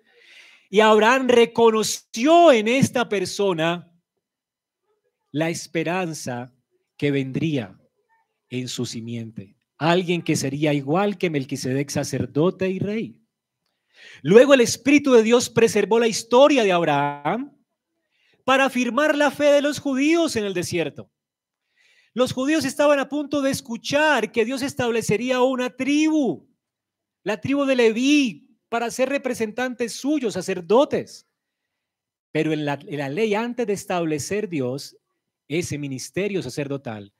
[0.70, 3.90] Y Abraham reconoció en esta persona
[5.32, 6.52] la esperanza
[6.96, 7.76] que vendría
[8.48, 13.16] en su simiente alguien que sería igual que Melquisedec, sacerdote y rey.
[14.22, 17.56] Luego el Espíritu de Dios preservó la historia de Abraham
[18.44, 21.10] para afirmar la fe de los judíos en el desierto.
[22.14, 26.48] Los judíos estaban a punto de escuchar que Dios establecería una tribu,
[27.22, 31.26] la tribu de Leví, para ser representantes suyos, sacerdotes.
[32.32, 34.96] Pero en la, en la ley, antes de establecer Dios
[35.46, 37.12] ese ministerio sacerdotal,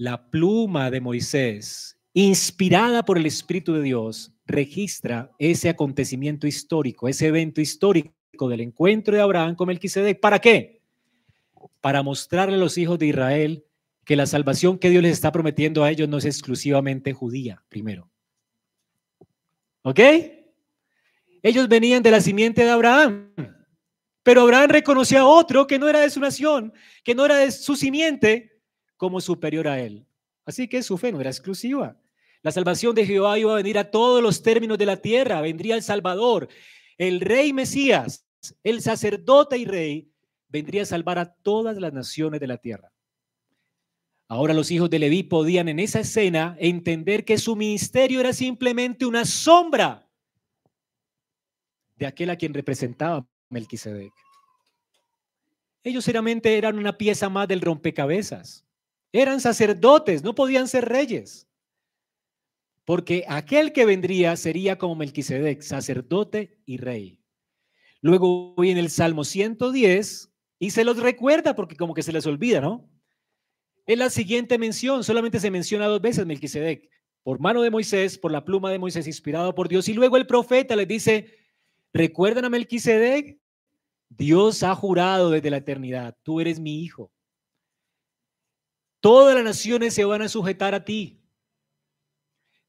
[0.00, 7.26] la pluma de Moisés, inspirada por el Espíritu de Dios, registra ese acontecimiento histórico, ese
[7.26, 10.18] evento histórico del encuentro de Abraham con Melquisedec.
[10.18, 10.80] ¿Para qué?
[11.82, 13.66] Para mostrarle a los hijos de Israel
[14.06, 18.08] que la salvación que Dios les está prometiendo a ellos no es exclusivamente judía, primero.
[19.82, 20.00] ¿Ok?
[21.42, 23.34] Ellos venían de la simiente de Abraham,
[24.22, 26.72] pero Abraham reconoció a otro que no era de su nación,
[27.04, 28.59] que no era de su simiente,
[29.00, 30.04] como superior a él.
[30.44, 31.96] Así que su fe no era exclusiva.
[32.42, 35.40] La salvación de Jehová iba a venir a todos los términos de la tierra.
[35.40, 36.48] Vendría el Salvador,
[36.98, 38.26] el rey Mesías,
[38.62, 40.12] el sacerdote y rey,
[40.48, 42.92] vendría a salvar a todas las naciones de la tierra.
[44.28, 49.06] Ahora los hijos de Leví podían en esa escena entender que su ministerio era simplemente
[49.06, 50.06] una sombra
[51.96, 54.12] de aquel a quien representaba Melquisedec.
[55.84, 58.66] Ellos seriamente eran una pieza más del rompecabezas.
[59.12, 61.48] Eran sacerdotes, no podían ser reyes.
[62.84, 67.20] Porque aquel que vendría sería como Melquisedec, sacerdote y rey.
[68.00, 72.60] Luego en el Salmo 110 y se los recuerda porque como que se les olvida,
[72.60, 72.88] ¿no?
[73.86, 76.88] En la siguiente mención, solamente se menciona dos veces Melquisedec,
[77.22, 79.88] por mano de Moisés, por la pluma de Moisés inspirado por Dios.
[79.88, 81.38] Y luego el profeta les dice,
[81.92, 83.38] ¿recuerdan a Melquisedec?
[84.08, 87.10] Dios ha jurado desde la eternidad, tú eres mi hijo.
[89.00, 91.20] Todas las naciones se van a sujetar a ti.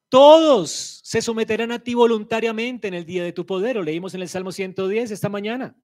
[0.09, 3.75] Todos se someterán a ti voluntariamente en el día de tu poder.
[3.75, 5.75] Lo leímos en el Salmo 110 esta mañana.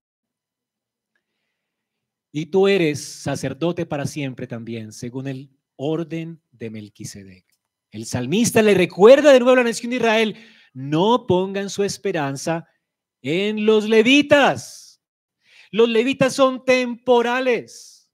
[2.32, 7.46] Y tú eres sacerdote para siempre también, según el orden de Melquisedec.
[7.92, 10.36] El salmista le recuerda de nuevo a la nación de Israel,
[10.74, 12.68] no pongan su esperanza
[13.22, 15.02] en los levitas.
[15.72, 18.12] Los levitas son temporales.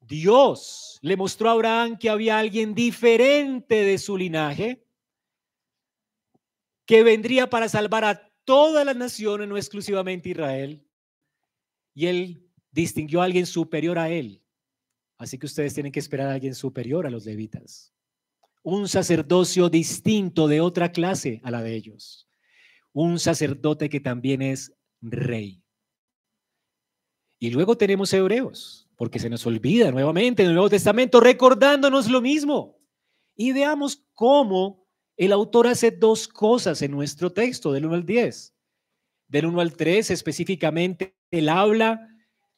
[0.00, 4.84] Dios le mostró a Abraham que había alguien diferente de su linaje
[6.86, 10.84] que vendría para salvar a todas las naciones, no exclusivamente Israel.
[11.94, 14.42] y él distinguió a alguien superior a él.
[15.18, 17.92] Así que ustedes tienen que esperar a alguien superior a los levitas.
[18.62, 22.28] Un sacerdocio distinto de otra clase a la de ellos.
[22.92, 25.62] Un sacerdote que también es rey.
[27.40, 32.20] Y luego tenemos hebreos, porque se nos olvida nuevamente en el Nuevo Testamento recordándonos lo
[32.20, 32.80] mismo.
[33.36, 34.84] Y veamos cómo
[35.16, 38.54] el autor hace dos cosas en nuestro texto, del 1 al 10.
[39.28, 42.08] Del 1 al 3 específicamente, él habla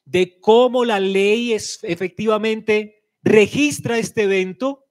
[0.03, 4.87] de cómo la ley es, efectivamente registra este evento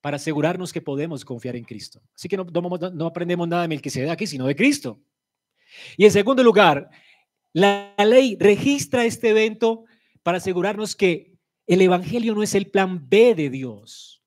[0.00, 2.00] para asegurarnos que podemos confiar en Cristo.
[2.14, 5.02] Así que no, no, aprendemos nada de Melquisedec aquí, sino de Cristo.
[5.98, 6.88] Y en segundo lugar,
[7.52, 9.85] la ley registra este evento
[10.26, 14.24] para asegurarnos que el Evangelio no es el plan B de Dios.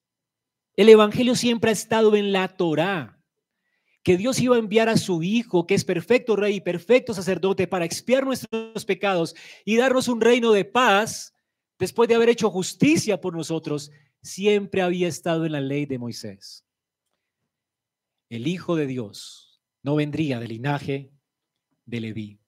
[0.77, 3.21] El Evangelio siempre ha estado en la Torá,
[4.01, 7.67] que Dios iba a enviar a su Hijo, que es perfecto rey y perfecto sacerdote,
[7.67, 9.35] para expiar nuestros pecados
[9.65, 11.33] y darnos un reino de paz
[11.77, 16.65] después de haber hecho justicia por nosotros, siempre había estado en la ley de Moisés.
[18.29, 21.11] El Hijo de Dios no vendría del linaje
[21.83, 22.39] de Leví,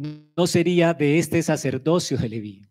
[0.00, 2.66] no sería de este sacerdocio de Leví,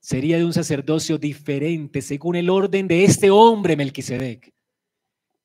[0.00, 4.50] sería de un sacerdocio diferente según el orden de este hombre Melquisedec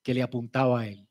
[0.02, 1.06] que le apuntaba a él.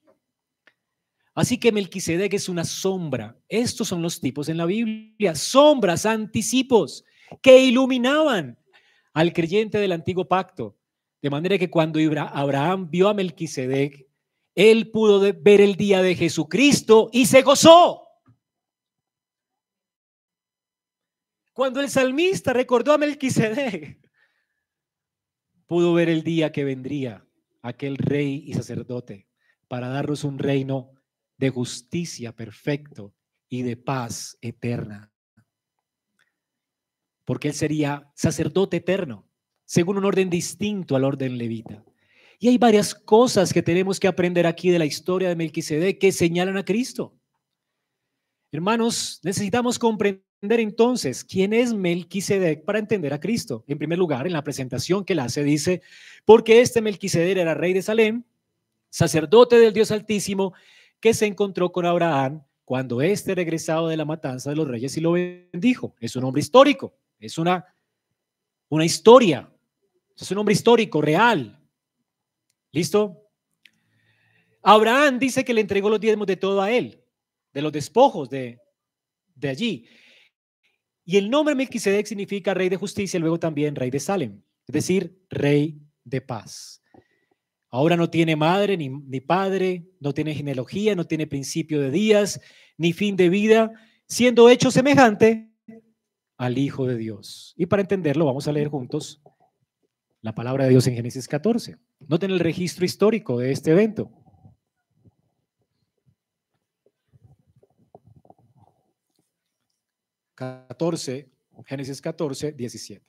[1.36, 3.38] Así que Melquisedec es una sombra.
[3.48, 7.04] Estos son los tipos en la Biblia, sombras, anticipos
[7.44, 8.58] que iluminaban
[9.14, 10.76] al creyente del antiguo pacto.
[11.22, 12.00] De manera que cuando
[12.34, 14.08] Abraham vio a Melquisedec,
[14.56, 18.07] él pudo ver el día de Jesucristo y se gozó.
[21.58, 23.98] Cuando el salmista recordó a Melquisedec,
[25.66, 27.26] pudo ver el día que vendría
[27.64, 29.28] aquel rey y sacerdote
[29.68, 30.92] para darnos un reino
[31.36, 33.16] de justicia perfecto
[33.50, 35.12] y de paz eterna.
[37.26, 39.28] Porque él sería sacerdote eterno,
[39.66, 41.84] según un orden distinto al orden levita.
[42.38, 46.12] Y hay varias cosas que tenemos que aprender aquí de la historia de Melquisedec que
[46.12, 47.20] señalan a Cristo.
[48.52, 53.64] Hermanos, necesitamos comprender entonces quién es Melquisedec para entender a Cristo.
[53.68, 55.82] En primer lugar, en la presentación que él hace, dice,
[56.26, 58.24] porque este Melquisedec era rey de Salem,
[58.90, 60.54] sacerdote del Dios Altísimo,
[61.00, 65.02] que se encontró con Abraham cuando éste regresado de la matanza de los reyes y
[65.02, 65.96] lo bendijo.
[66.00, 67.66] Es un hombre histórico, es una,
[68.70, 69.50] una historia,
[70.18, 71.60] es un hombre histórico, real.
[72.72, 73.24] ¿Listo?
[74.62, 77.02] Abraham dice que le entregó los diezmos de todo a él,
[77.54, 78.60] de los despojos de,
[79.36, 79.88] de allí.
[81.10, 85.18] Y el nombre Melquisedec significa rey de justicia, luego también rey de Salem, es decir,
[85.30, 86.84] rey de paz.
[87.70, 92.42] Ahora no tiene madre ni, ni, padre, no tiene genealogía, no tiene principio de días,
[92.76, 93.72] ni fin de vida,
[94.06, 95.50] siendo hecho semejante
[96.36, 97.54] al Hijo de Dios.
[97.56, 99.22] Y para entenderlo, vamos a leer juntos
[100.20, 101.78] la palabra de Dios en Génesis 14.
[102.06, 104.12] Noten el registro histórico de este evento.
[110.38, 111.28] 14,
[111.66, 113.04] Génesis 14, 17.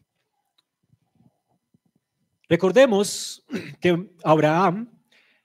[2.49, 3.45] Recordemos
[3.81, 4.91] que Abraham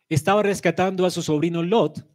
[0.08, 2.08] estaba rescatando a su sobrino Lot.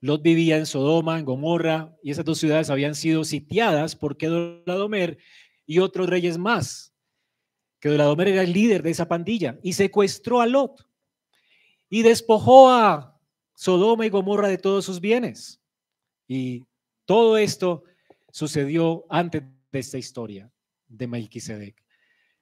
[0.00, 5.18] Lot vivía en Sodoma, en Gomorra, y esas dos ciudades habían sido sitiadas por Kedoladomer
[5.66, 6.94] y otros reyes más.
[7.80, 10.86] Kedoladomer era el líder de esa pandilla y secuestró a Lot
[11.88, 13.18] y despojó a
[13.54, 15.60] Sodoma y Gomorra de todos sus bienes.
[16.28, 16.64] Y
[17.04, 17.82] todo esto
[18.36, 20.52] sucedió antes de esta historia
[20.88, 21.82] de Melquisedec.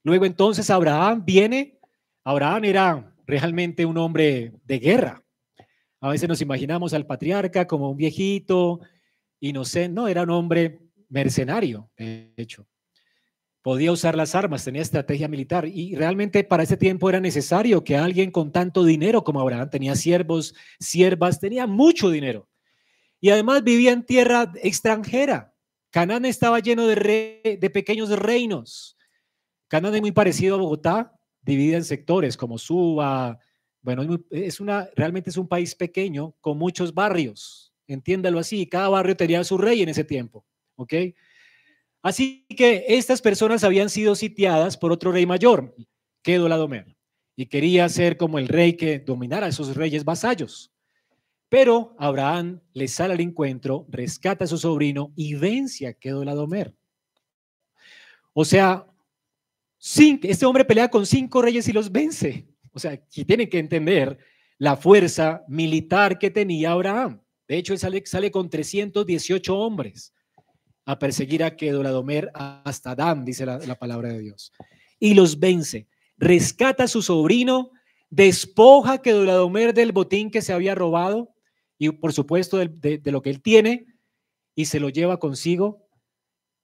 [0.03, 1.79] Luego entonces Abraham viene,
[2.25, 5.23] Abraham era realmente un hombre de guerra.
[6.01, 8.81] A veces nos imaginamos al patriarca como un viejito,
[9.39, 12.67] inocente, no, era un hombre mercenario, de hecho.
[13.63, 17.97] Podía usar las armas, tenía estrategia militar y realmente para ese tiempo era necesario que
[17.97, 22.49] alguien con tanto dinero como Abraham tenía siervos, siervas, tenía mucho dinero.
[23.21, 25.54] Y además vivía en tierra extranjera.
[25.95, 28.97] Canaán estaba lleno de, de pequeños reinos.
[29.69, 33.39] Canaán es muy parecido a Bogotá, dividida en sectores como Suba.
[33.81, 34.03] Bueno,
[34.33, 37.73] es una, realmente es un país pequeño con muchos barrios.
[37.87, 38.67] Entiéndalo así.
[38.67, 40.45] Cada barrio tenía su rey en ese tiempo.
[40.75, 40.95] ¿Ok?
[42.03, 45.77] Así que estas personas habían sido sitiadas por otro rey mayor,
[46.23, 46.97] Kedoladomer,
[47.37, 50.74] y quería ser como el rey que dominara a esos reyes vasallos.
[51.55, 56.75] Pero Abraham le sale al encuentro, rescata a su sobrino y vence a Kedoladomer.
[58.33, 58.85] O sea,
[59.79, 62.49] este hombre pelea con cinco reyes y los vence.
[62.73, 64.19] O sea, que tienen que entender
[64.59, 67.23] la fuerza militar que tenía Abraham.
[67.47, 70.13] De hecho, él sale, con 318 hombres
[70.85, 74.53] a perseguir a Kedoladomer hasta Dan, dice la, palabra de Dios.
[74.99, 75.87] Y los vence.
[76.19, 77.71] Rescata a su sobrino,
[78.11, 81.34] despoja a Kedoladomer del botín que se había robado
[81.79, 83.87] y por supuesto de, lo que él tiene
[84.55, 85.89] y se lo lleva consigo.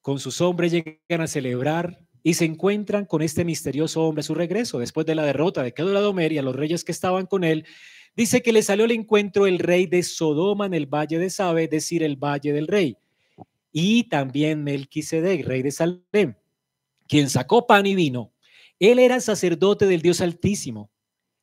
[0.02, 4.34] Con sus hombres llegan a celebrar y se encuentran con este misterioso hombre a su
[4.34, 7.66] regreso, después de la derrota de Kedoladomer y a los reyes que estaban con él,
[8.16, 11.64] dice que le salió al encuentro el rey de Sodoma en el valle de Sabe,
[11.64, 12.96] es decir, el valle del rey,
[13.72, 16.34] y también Melquisedec, rey de Salem,
[17.08, 18.32] quien sacó pan y vino.
[18.78, 20.90] Él era sacerdote del Dios Altísimo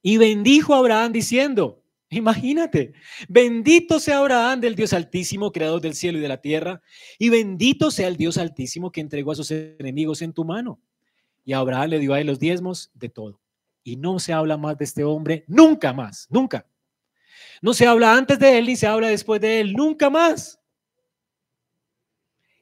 [0.01, 2.93] y bendijo a Abraham diciendo, Imagínate,
[3.27, 6.81] bendito sea Abraham del Dios Altísimo, creador del cielo y de la tierra,
[7.19, 10.79] y bendito sea el Dios Altísimo que entregó a sus enemigos en tu mano.
[11.43, 13.41] Y Abraham le dio a él los diezmos de todo.
[13.83, 16.65] Y no se habla más de este hombre, nunca más, nunca.
[17.61, 20.59] No se habla antes de él ni se habla después de él, nunca más.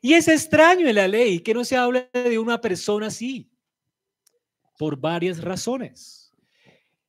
[0.01, 3.49] Y es extraño en la ley que no se hable de una persona así,
[4.77, 6.24] por varias razones.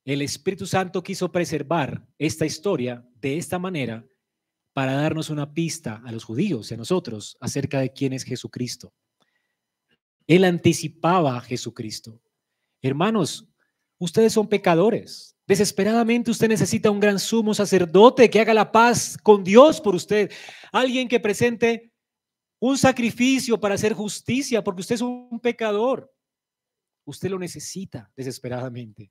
[0.07, 4.07] El Espíritu Santo quiso preservar esta historia de esta manera
[4.73, 8.95] para darnos una pista a los judíos y a nosotros acerca de quién es Jesucristo.
[10.29, 12.23] Él anticipaba a Jesucristo.
[12.81, 13.49] Hermanos,
[13.99, 15.37] ustedes son pecadores.
[15.45, 20.31] Desesperadamente usted necesita un gran sumo sacerdote que haga la paz con Dios por usted.
[20.71, 21.93] Alguien que presente
[22.61, 26.15] un sacrificio para hacer justicia, porque usted es un pecador.
[27.05, 29.11] Usted lo necesita desesperadamente.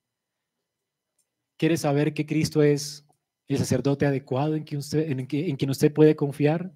[1.58, 3.06] ¿Quiere saber que Cristo es
[3.48, 6.74] el sacerdote adecuado en quien usted, en, quien usted puede confiar?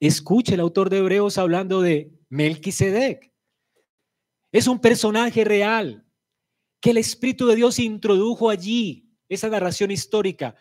[0.00, 3.30] Escuche el autor de Hebreos hablando de Melquisedec.
[4.50, 6.06] Es un personaje real
[6.80, 10.56] que el Espíritu de Dios introdujo allí, esa narración histórica,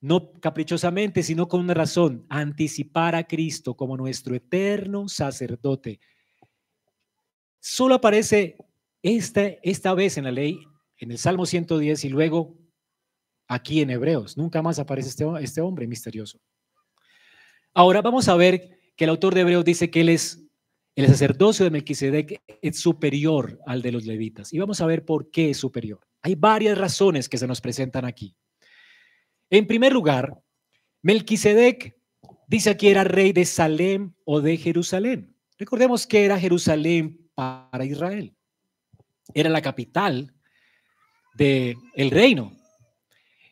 [0.00, 6.00] no caprichosamente, sino con una razón, anticipar a Cristo como nuestro eterno sacerdote.
[7.60, 8.56] Solo aparece
[9.02, 10.58] esta, esta vez en la ley,
[10.98, 12.61] en el Salmo 110 y luego
[13.48, 14.36] aquí en Hebreos.
[14.36, 16.40] Nunca más aparece este, este hombre misterioso.
[17.74, 20.42] Ahora vamos a ver que el autor de Hebreos dice que él es
[20.94, 24.52] el sacerdocio de Melquisedec es superior al de los levitas.
[24.52, 26.00] Y vamos a ver por qué es superior.
[26.20, 28.36] Hay varias razones que se nos presentan aquí.
[29.48, 30.38] En primer lugar,
[31.00, 31.96] Melquisedec
[32.46, 35.34] dice aquí era rey de Salem o de Jerusalén.
[35.58, 38.34] Recordemos que era Jerusalén para Israel.
[39.32, 40.34] Era la capital
[41.34, 42.52] del el reino.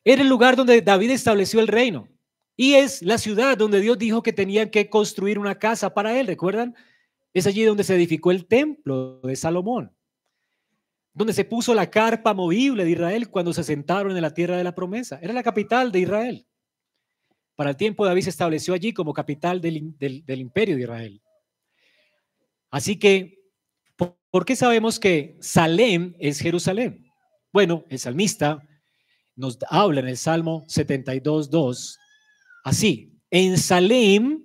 [0.05, 2.09] Era el lugar donde David estableció el reino.
[2.57, 6.26] Y es la ciudad donde Dios dijo que tenían que construir una casa para él.
[6.26, 6.74] ¿Recuerdan?
[7.32, 9.94] Es allí donde se edificó el templo de Salomón.
[11.12, 14.64] Donde se puso la carpa movible de Israel cuando se sentaron en la tierra de
[14.64, 15.18] la promesa.
[15.22, 16.46] Era la capital de Israel.
[17.57, 19.76] Para el tiempo David se estableció allí como capital del,
[20.28, 21.22] imperio de Israel.
[22.70, 23.38] Así que,
[24.30, 27.11] ¿por qué sabemos que Salem es Jerusalén?
[27.53, 28.62] Bueno, el salmista
[29.41, 31.99] nos habla en el Salmo 72, 2,
[32.62, 34.45] así, en Salem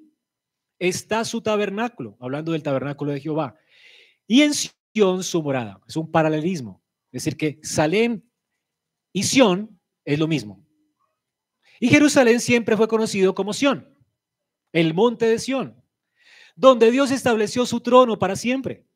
[0.80, 3.58] está su tabernáculo, hablando del tabernáculo de Jehová,
[4.26, 5.82] y en Sión su morada.
[5.88, 6.82] Es un paralelismo.
[7.12, 8.22] Es decir, que Salem
[9.12, 10.66] y Sión es lo mismo.
[11.80, 13.94] Y Jerusalén siempre fue conocido como Sión,
[14.72, 15.84] el monte de Sión,
[16.56, 18.88] donde Dios estableció su trono para siempre.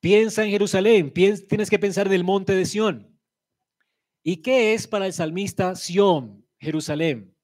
[0.00, 3.09] Piensa en Jerusalén, tienes que pensar en el monte de Sión.
[4.22, 7.34] ¿Y qué es para el salmista Sión, Jerusalén?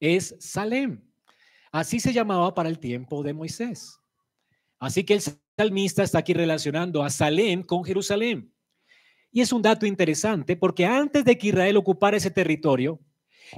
[0.00, 1.00] Es Salem.
[1.70, 4.00] Así se llamaba para el tiempo de Moisés.
[4.80, 5.22] Así que el
[5.56, 8.52] salmista está aquí relacionando a Salem con Jerusalén.
[9.30, 13.00] Y es un dato interesante porque antes de que Israel ocupara ese territorio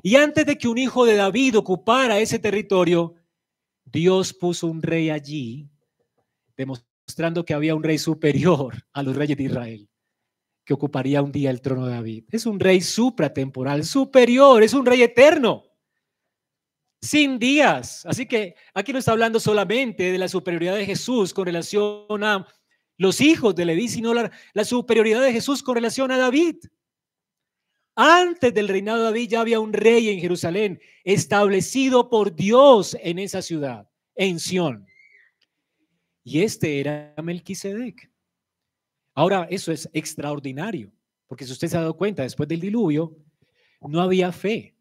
[0.03, 3.14] y antes de que un hijo de David ocupara ese territorio,
[3.84, 5.68] Dios puso un rey allí,
[6.57, 9.88] demostrando que había un rey superior a los reyes de Israel
[10.64, 12.24] que ocuparía un día el trono de David.
[12.30, 15.64] Es un rey supratemporal, superior, es un rey eterno,
[17.00, 18.04] sin días.
[18.06, 22.46] Así que aquí no está hablando solamente de la superioridad de Jesús con relación a
[22.96, 26.56] los hijos de Leví, sino la, la superioridad de Jesús con relación a David.
[27.96, 33.18] Antes del reinado de David ya había un rey en Jerusalén, establecido por Dios en
[33.18, 34.86] esa ciudad, en Sión.
[36.24, 38.13] Y este era Melquisedec.
[39.14, 40.92] Ahora, eso es extraordinario,
[41.26, 43.16] porque si usted se ha dado cuenta, después del diluvio,
[43.80, 44.76] no había fe.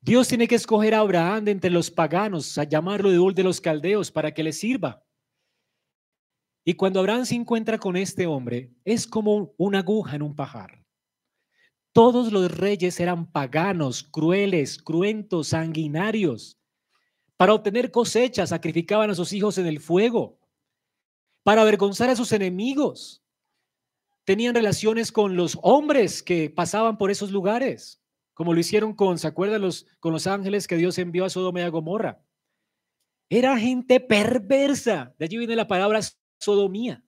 [0.00, 3.42] Dios tiene que escoger a Abraham de entre los paganos, a llamarlo de Ur de
[3.42, 5.04] los caldeos para que le sirva.
[6.64, 10.84] Y cuando Abraham se encuentra con este hombre, es como una aguja en un pajar.
[11.92, 16.58] Todos los reyes eran paganos, crueles, cruentos, sanguinarios.
[17.36, 20.39] Para obtener cosechas, sacrificaban a sus hijos en el fuego.
[21.42, 23.22] Para avergonzar a sus enemigos,
[24.24, 28.00] tenían relaciones con los hombres que pasaban por esos lugares,
[28.34, 31.60] como lo hicieron con, ¿se acuerdan los, con los ángeles que Dios envió a Sodoma
[31.60, 32.22] y a Gomorra?
[33.28, 35.14] Era gente perversa.
[35.18, 36.00] De allí viene la palabra
[36.38, 37.02] sodomía.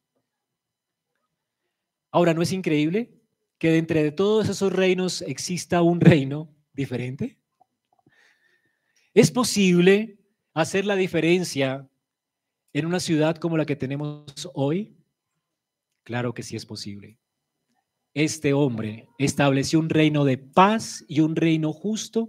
[2.10, 3.10] Ahora, ¿no es increíble
[3.58, 7.38] que de entre todos esos reinos exista un reino diferente?
[9.14, 10.18] ¿Es posible
[10.54, 11.88] hacer la diferencia
[12.72, 14.96] en una ciudad como la que tenemos hoy?
[16.04, 17.18] Claro que sí es posible.
[18.14, 22.28] Este hombre estableció un reino de paz y un reino justo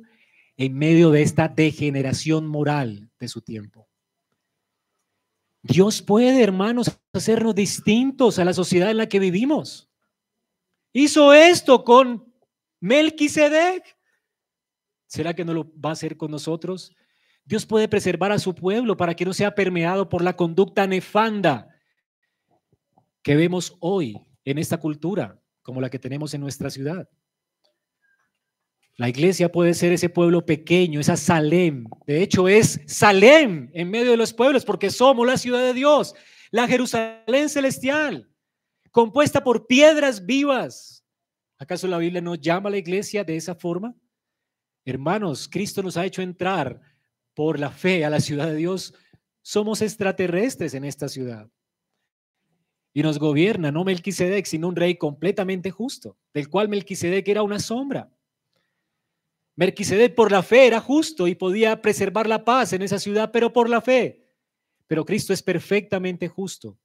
[0.56, 3.90] en medio de esta degeneración moral de su tiempo.
[5.62, 9.90] Dios puede, hermanos, hacernos distintos a la sociedad en la que vivimos.
[10.94, 12.34] Hizo esto con
[12.82, 13.98] Melquisedec.
[15.08, 16.94] ¿Será que no lo va a hacer con nosotros?
[17.46, 21.68] Dios puede preservar a su pueblo para que no sea permeado por la conducta nefanda
[23.22, 27.10] que vemos hoy en esta cultura, como la que tenemos en nuestra ciudad.
[28.96, 31.86] La iglesia puede ser ese pueblo pequeño, esa Salem.
[32.06, 36.14] De hecho, es Salem en medio de los pueblos, porque somos la ciudad de Dios,
[36.52, 38.30] la Jerusalén celestial,
[38.92, 41.04] compuesta por piedras vivas.
[41.58, 43.96] ¿Acaso la Biblia no llama a la iglesia de esa forma?
[44.86, 46.80] Hermanos, Cristo nos ha hecho entrar
[47.34, 48.94] por la fe a la ciudad de Dios.
[49.42, 51.50] Somos extraterrestres en esta ciudad.
[52.94, 57.60] Y nos gobierna no Melquisedec, sino un rey completamente justo, del cual Melquisedec era una
[57.60, 58.12] sombra.
[59.56, 63.52] Melquisedec por la fe era justo y podía preservar la paz en esa ciudad, pero
[63.52, 64.24] por la fe.
[64.88, 66.78] Pero Cristo es perfectamente justo,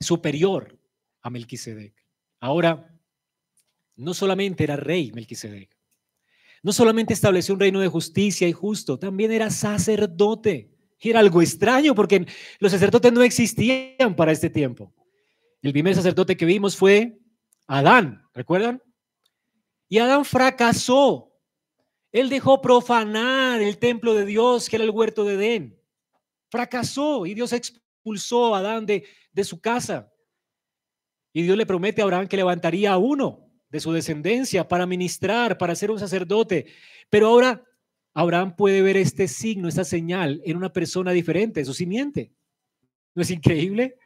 [0.00, 0.78] superior
[1.20, 1.94] a Melquisedec.
[2.40, 2.88] Ahora,
[3.96, 5.76] no solamente era rey Melquisedec,
[6.62, 10.70] no solamente estableció un reino de justicia y justo, también era sacerdote.
[11.00, 12.24] Era algo extraño porque
[12.60, 14.94] los sacerdotes no existían para este tiempo.
[15.60, 17.18] El primer sacerdote que vimos fue
[17.66, 18.80] Adán, ¿recuerdan?
[19.88, 21.32] Y Adán fracasó.
[22.12, 25.80] Él dejó profanar el templo de Dios, que era el huerto de Edén.
[26.48, 30.12] Fracasó y Dios expulsó a Adán de, de su casa.
[31.32, 35.56] Y Dios le promete a Abraham que levantaría a uno de su descendencia para ministrar,
[35.56, 36.66] para ser un sacerdote.
[37.08, 37.64] Pero ahora
[38.12, 42.30] Abraham puede ver este signo, esta señal en una persona diferente, su simiente.
[43.14, 43.96] ¿No es increíble?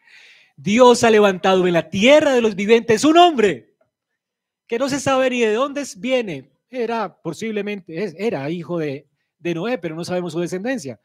[0.57, 3.75] Dios ha levantado en la tierra de los vivientes un hombre
[4.69, 6.53] que no se sabe ni de dónde viene.
[6.71, 9.09] Era posiblemente, era hijo de,
[9.39, 11.01] de Noé, pero no sabemos su descendencia.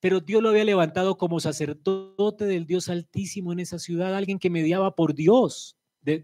[0.00, 4.50] Pero Dios lo había levantado como sacerdote del Dios Altísimo en esa ciudad, alguien que
[4.50, 5.76] mediaba por Dios,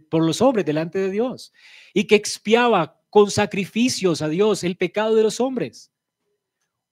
[0.08, 1.52] por los hombres delante de Dios,
[1.92, 5.92] y que expiaba con sacrificios a Dios el pecado de los hombres.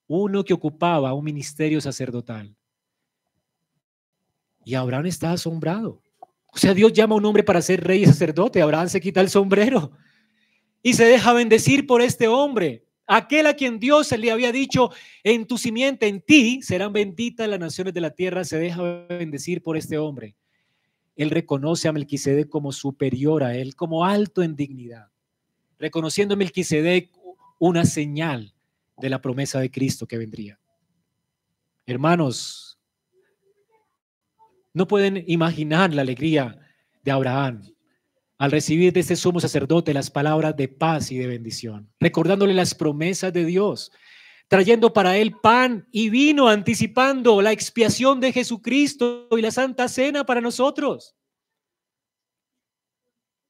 [0.07, 2.55] Uno que ocupaba un ministerio sacerdotal.
[4.63, 6.01] Y Abraham está asombrado.
[6.51, 8.61] O sea, Dios llama a un hombre para ser rey y sacerdote.
[8.61, 9.91] Abraham se quita el sombrero
[10.81, 12.85] y se deja bendecir por este hombre.
[13.07, 14.91] Aquel a quien Dios le había dicho,
[15.23, 19.61] en tu simiente, en ti, serán benditas las naciones de la tierra, se deja bendecir
[19.61, 20.35] por este hombre.
[21.15, 25.09] Él reconoce a Melquisedec como superior a él, como alto en dignidad,
[25.79, 27.11] reconociendo a Melquisedec
[27.59, 28.53] una señal
[28.97, 30.59] de la promesa de Cristo que vendría.
[31.85, 32.77] Hermanos,
[34.73, 36.59] no pueden imaginar la alegría
[37.03, 37.61] de Abraham
[38.37, 42.75] al recibir de este sumo sacerdote las palabras de paz y de bendición, recordándole las
[42.75, 43.91] promesas de Dios,
[44.47, 50.25] trayendo para él pan y vino, anticipando la expiación de Jesucristo y la Santa Cena
[50.25, 51.15] para nosotros.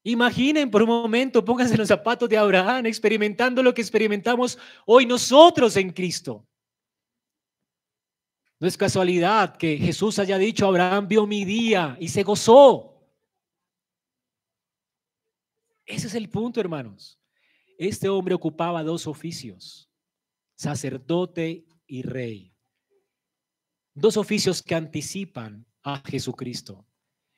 [0.02, 5.76] Imaginen por un momento, pónganse los zapatos de Abraham, experimentando lo que experimentamos hoy nosotros
[5.76, 6.46] en Cristo.
[8.58, 12.96] No es casualidad que Jesús haya dicho, Abraham vio mi día y se gozó.
[15.84, 17.20] Ese es el punto, hermanos.
[17.76, 19.90] Este hombre ocupaba dos oficios,
[20.56, 22.52] sacerdote y rey.
[23.94, 26.84] Dos oficios que anticipan a Jesucristo.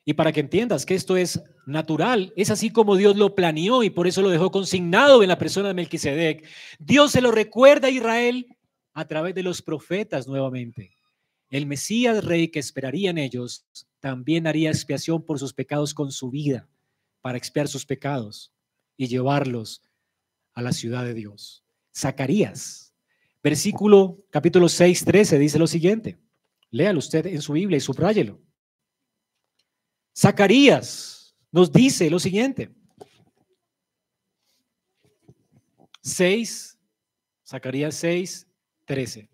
[0.04, 3.90] Y para que entiendas que esto es natural, es así como Dios lo planeó y
[3.90, 6.48] por eso lo dejó consignado en la persona de Melquisedec.
[6.78, 8.56] Dios se lo recuerda a Israel
[8.94, 10.96] a través de los profetas nuevamente.
[11.50, 13.66] El Mesías rey que esperarían ellos
[14.00, 16.68] también haría expiación por sus pecados con su vida,
[17.20, 18.52] para expiar sus pecados
[18.96, 19.82] y llevarlos
[20.54, 21.64] a la ciudad de Dios.
[21.94, 22.87] Zacarías,
[23.42, 26.18] Versículo capítulo 6, 13 dice lo siguiente.
[26.70, 28.40] Léalo usted en su Biblia y subráyelo.
[30.16, 32.74] Zacarías nos dice lo siguiente.
[36.02, 36.78] 6,
[37.46, 38.46] Zacarías 6,
[38.84, 39.30] 13.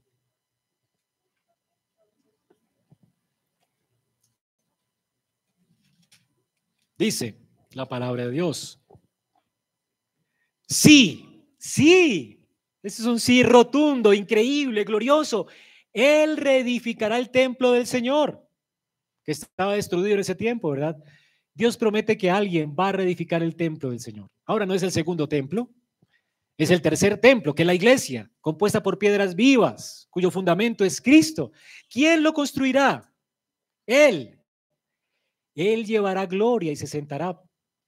[6.99, 7.39] Dice
[7.73, 8.81] la palabra de Dios.
[10.69, 12.44] Sí, sí,
[12.85, 15.47] ese es un sí rotundo, increíble, glorioso.
[15.91, 18.47] Él reedificará el templo del Señor,
[19.24, 21.03] que estaba destruido en ese tiempo, ¿verdad?
[21.55, 24.28] Dios promete que alguien va a reedificar el templo del Señor.
[24.45, 25.70] Ahora no es el segundo templo,
[26.59, 31.01] es el tercer templo, que es la iglesia, compuesta por piedras vivas, cuyo fundamento es
[31.01, 31.53] Cristo.
[31.89, 33.11] ¿Quién lo construirá?
[33.87, 34.39] Él.
[35.55, 37.41] Él llevará gloria y se sentará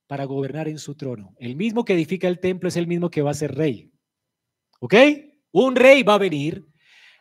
[0.07, 1.35] para gobernar en su trono.
[1.39, 3.93] El mismo que edifica el templo es el mismo que va a ser rey.
[4.81, 4.95] ¿Ok?
[5.53, 6.67] Un rey va a venir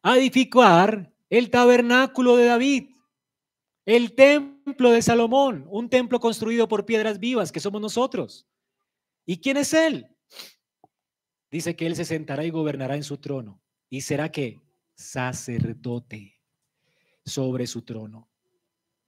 [0.04, 2.90] a edificar el tabernáculo de David,
[3.86, 8.48] el templo de Salomón, un templo construido por piedras vivas que somos nosotros.
[9.26, 10.08] ¿Y quién es él?
[11.52, 13.62] Dice que él se sentará y gobernará en su trono.
[13.90, 14.62] ¿Y será que
[14.96, 16.40] sacerdote
[17.26, 18.30] sobre su trono?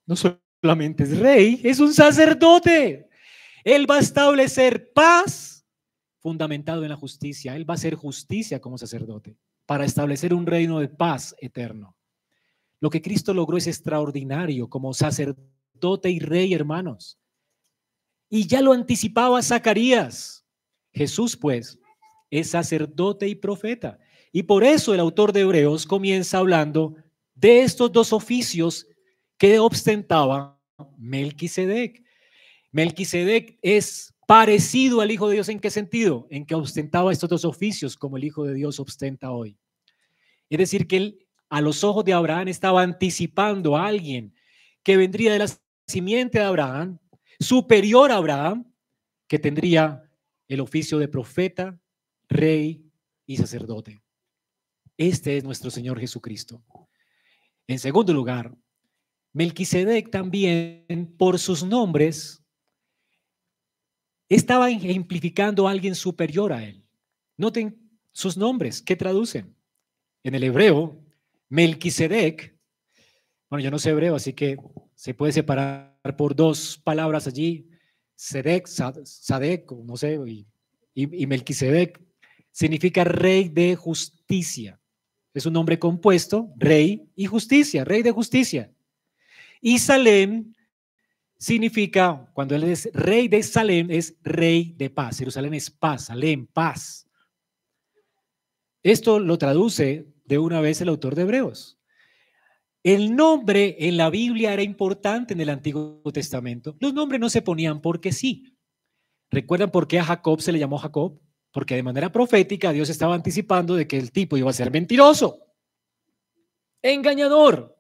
[0.06, 3.10] No solamente es rey, es un sacerdote.
[3.64, 5.57] Él va a establecer paz
[6.28, 7.56] fundamentado en la justicia.
[7.56, 11.96] Él va a hacer justicia como sacerdote para establecer un reino de paz eterno.
[12.82, 17.18] Lo que Cristo logró es extraordinario como sacerdote y rey, hermanos.
[18.30, 20.46] Y ya lo anticipaba Zacarías.
[20.92, 21.80] Jesús, pues,
[22.30, 23.98] es sacerdote y profeta.
[24.34, 26.98] Y por eso el autor de Hebreos comienza hablando
[27.36, 28.86] de estos dos oficios
[29.38, 30.62] que ostentaba
[30.98, 32.04] Melquisedec.
[32.74, 36.28] Melquisedec es parecido al Hijo de Dios en qué sentido?
[36.30, 39.58] En que ostentaba estos dos oficios como el Hijo de Dios ostenta hoy.
[40.50, 44.36] Es decir, que él a los ojos de Abraham estaba anticipando a alguien
[44.84, 45.50] que vendría de la
[45.88, 47.00] simiente de Abraham,
[47.40, 48.70] superior a Abraham,
[49.28, 50.04] que tendría
[50.50, 51.80] el oficio de profeta,
[52.28, 52.86] rey
[53.26, 54.02] y sacerdote.
[54.98, 56.62] Este es nuestro Señor Jesucristo.
[57.66, 58.54] En segundo lugar,
[59.32, 62.44] Melquisedec también por sus nombres
[64.30, 66.84] estaba ejemplificando a alguien superior a él.
[67.38, 67.78] Noten
[68.12, 69.56] sus nombres, ¿qué traducen?
[70.24, 71.00] En el hebreo,
[71.50, 72.58] Melquisedec,
[73.50, 74.58] bueno, yo no sé hebreo, así que
[74.96, 77.70] se puede separar por dos palabras allí,
[78.16, 80.46] Sedek, Sadek, no sé, y,
[80.96, 82.02] y Melquisedec
[82.52, 84.80] significa rey de justicia.
[85.34, 88.74] Es un nombre compuesto, rey y justicia, rey de justicia.
[89.62, 90.54] Y Salem
[91.38, 95.20] significa, cuando él es rey de Salem, es rey de paz.
[95.20, 97.08] Jerusalén es paz, Salem, paz.
[98.84, 101.80] Esto lo traduce de una vez el autor de Hebreos.
[102.84, 106.76] El nombre en la Biblia era importante en el Antiguo Testamento.
[106.80, 108.56] Los nombres no se ponían porque sí.
[109.30, 111.20] ¿Recuerdan por qué a Jacob se le llamó Jacob?
[111.52, 115.40] Porque de manera profética Dios estaba anticipando de que el tipo iba a ser mentiroso,
[116.82, 117.77] engañador.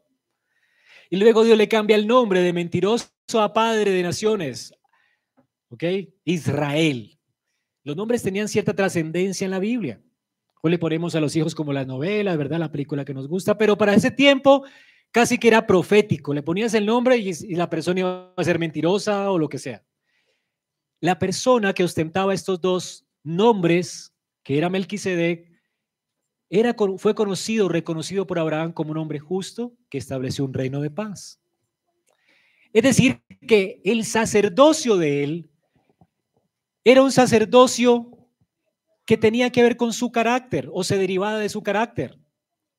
[1.09, 4.73] Y luego Dios le cambia el nombre de mentiroso a padre de naciones.
[5.69, 5.83] ¿Ok?
[6.23, 7.17] Israel.
[7.83, 10.01] Los nombres tenían cierta trascendencia en la Biblia.
[10.61, 12.59] Hoy le ponemos a los hijos como las novelas, ¿verdad?
[12.59, 14.65] La película que nos gusta, pero para ese tiempo
[15.11, 16.33] casi que era profético.
[16.33, 19.83] Le ponías el nombre y, la persona iba a ser mentirosa o lo que sea.
[20.99, 25.56] La persona que ostentaba estos dos nombres, que era Melquisedec,
[26.49, 30.89] era, fue conocido, reconocido por Abraham como un hombre justo que estableció un reino de
[30.89, 31.41] paz.
[32.73, 35.49] Es decir, que el sacerdocio de él
[36.83, 38.11] era un sacerdocio
[39.05, 42.19] que tenía que ver con su carácter o se derivaba de su carácter.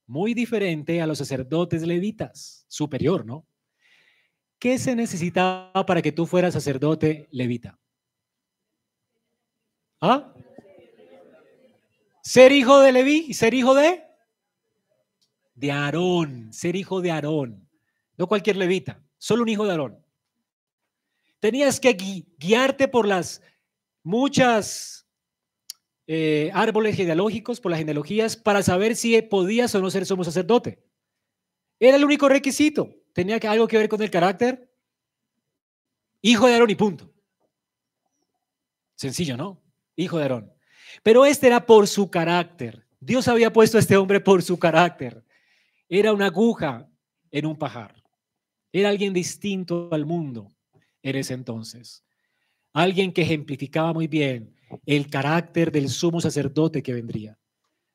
[0.07, 3.47] Muy diferente a los sacerdotes levitas, superior, ¿no?
[4.59, 7.79] ¿Qué se necesitaba para que tú fueras sacerdote levita?
[10.01, 10.33] ¿Ah?
[12.29, 14.05] Ser hijo de Leví y ser hijo de
[15.55, 17.67] de Aarón, ser hijo de Aarón,
[18.19, 20.05] no cualquier levita, solo un hijo de Aarón.
[21.41, 21.95] Tenías que
[22.37, 23.41] guiarte por las
[24.03, 25.09] muchas
[26.07, 30.85] eh, árboles genealógicos, por las genealogías, para saber si podías o no ser sumo sacerdote.
[31.81, 32.95] Era el único requisito.
[33.15, 34.71] Tenía algo que ver con el carácter.
[36.21, 37.11] Hijo de Aarón y punto.
[38.97, 39.63] Sencillo, ¿no?
[39.97, 40.58] Hijo de Aarón.
[41.03, 42.87] Pero este era por su carácter.
[43.01, 45.25] Dios había puesto a este hombre por su carácter.
[45.89, 46.89] Era una aguja
[47.31, 48.03] en un pajar.
[48.73, 50.53] Era alguien distinto al mundo
[51.03, 52.05] en ese entonces.
[52.73, 57.39] Alguien que ejemplificaba muy bien el carácter del sumo sacerdote que vendría.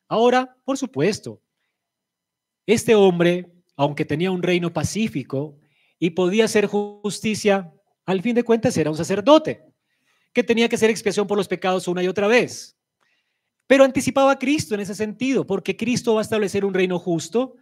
[0.07, 1.41] Ahora, por supuesto,
[2.65, 5.59] este hombre, aunque tenía un reino pacífico
[5.99, 7.71] y podía hacer justicia,
[8.05, 9.63] al fin de cuentas era un sacerdote
[10.33, 12.75] que tenía que hacer expiación por los pecados una y otra vez.
[13.73, 17.55] Pero anticipaba a Cristo en ese sentido, porque Cristo va a establecer un reino justo,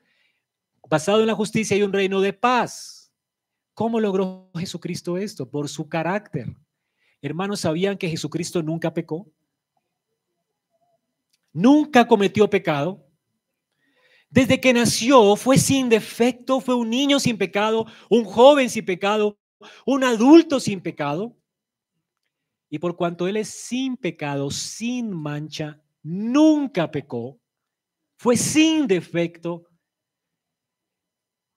[0.90, 3.14] basado en la justicia y un reino de paz.
[3.74, 5.50] ¿Cómo logró Jesucristo esto?
[5.50, 6.54] Por su carácter.
[7.22, 9.26] Hermanos, ¿sabían que Jesucristo nunca pecó?
[11.54, 13.08] Nunca cometió pecado.
[14.30, 19.40] Desde que nació fue sin defecto, fue un niño sin pecado, un joven sin pecado,
[19.86, 21.38] un adulto sin pecado.
[22.70, 27.40] Y por cuanto Él es sin pecado, sin mancha, nunca pecó,
[28.18, 29.66] fue sin defecto,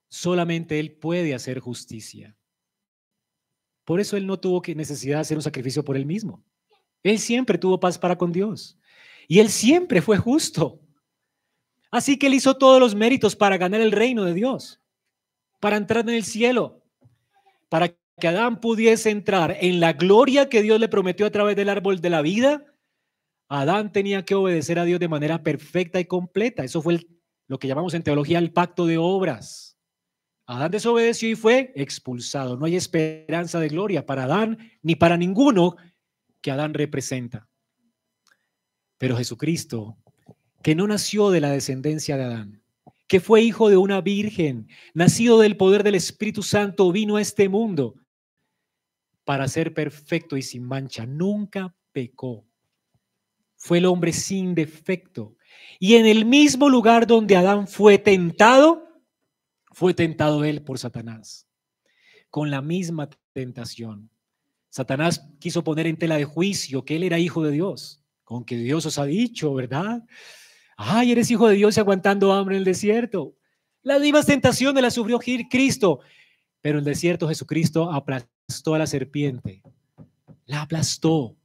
[0.09, 2.37] solamente Él puede hacer justicia.
[3.85, 6.43] Por eso Él no tuvo necesidad de hacer un sacrificio por Él mismo.
[7.03, 8.79] Él siempre tuvo paz para con Dios.
[9.29, 10.81] Y Él siempre fue justo.
[11.91, 14.81] Así que Él hizo todos los méritos para ganar el reino de Dios,
[15.61, 16.83] para entrar en el cielo,
[17.69, 21.69] para que Adán pudiese entrar en la gloria que Dios le prometió a través del
[21.69, 22.74] árbol de la vida,
[23.61, 26.65] Adán tenía que obedecer a Dios de manera perfecta y completa.
[26.65, 27.07] Eso fue
[27.47, 29.79] lo que llamamos en teología el pacto de obras.
[30.47, 32.57] Adán desobedeció y fue expulsado.
[32.57, 35.77] No hay esperanza de gloria para Adán ni para ninguno
[36.41, 37.49] que Adán representa.
[38.99, 39.97] Pero Jesucristo,
[40.63, 42.63] que no nació de la descendencia de Adán,
[43.07, 47.49] que fue hijo de una virgen, nacido del poder del Espíritu Santo, vino a este
[47.49, 47.95] mundo
[49.25, 51.07] para ser perfecto y sin mancha.
[51.07, 52.47] Nunca pecó.
[53.65, 55.39] Fue el hombre sin defecto.
[55.81, 58.87] Y en el mismo lugar donde Adán fue tentado,
[59.73, 61.49] fue tentado él por Satanás.
[62.29, 64.11] Con la misma tentación.
[64.69, 68.05] Satanás quiso poner en tela de juicio que él era hijo de Dios.
[68.23, 70.03] Con que Dios os ha dicho, ¿verdad?
[70.77, 73.35] Ay, eres hijo de Dios y aguantando hambre en el desierto.
[73.81, 76.01] Las mismas tentaciones las sufrió Cristo.
[76.61, 79.63] Pero en el desierto Jesucristo aplastó a la serpiente.
[80.45, 81.39] La aplastó.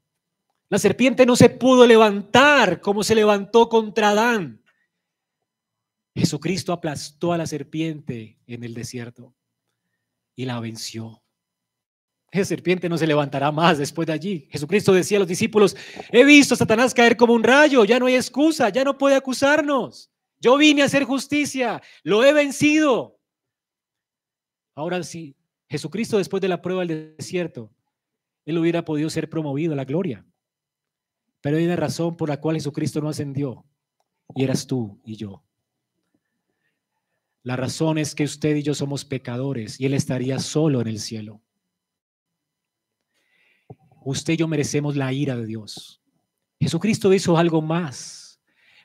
[0.70, 4.64] La serpiente no se pudo levantar como se levantó contra Adán.
[6.16, 9.34] Jesucristo aplastó a la serpiente en el desierto
[10.36, 11.24] y la venció.
[12.32, 14.48] Esa serpiente no se levantará más después de allí.
[14.52, 15.76] Jesucristo decía a los discípulos,
[16.12, 19.16] he visto a Satanás caer como un rayo, ya no hay excusa, ya no puede
[19.16, 20.12] acusarnos.
[20.40, 23.20] Yo vine a hacer justicia, lo he vencido.
[24.76, 25.36] Ahora sí,
[25.68, 27.72] Jesucristo después de la prueba del desierto,
[28.46, 30.26] él hubiera podido ser promovido a la gloria.
[31.42, 33.66] Pero hay una razón por la cual Jesucristo no ascendió
[34.36, 35.44] y eras tú y yo.
[37.44, 41.00] La razón es que usted y yo somos pecadores y Él estaría solo en el
[41.00, 41.42] cielo.
[44.04, 46.02] Usted y yo merecemos la ira de Dios.
[46.60, 48.42] Jesucristo hizo algo más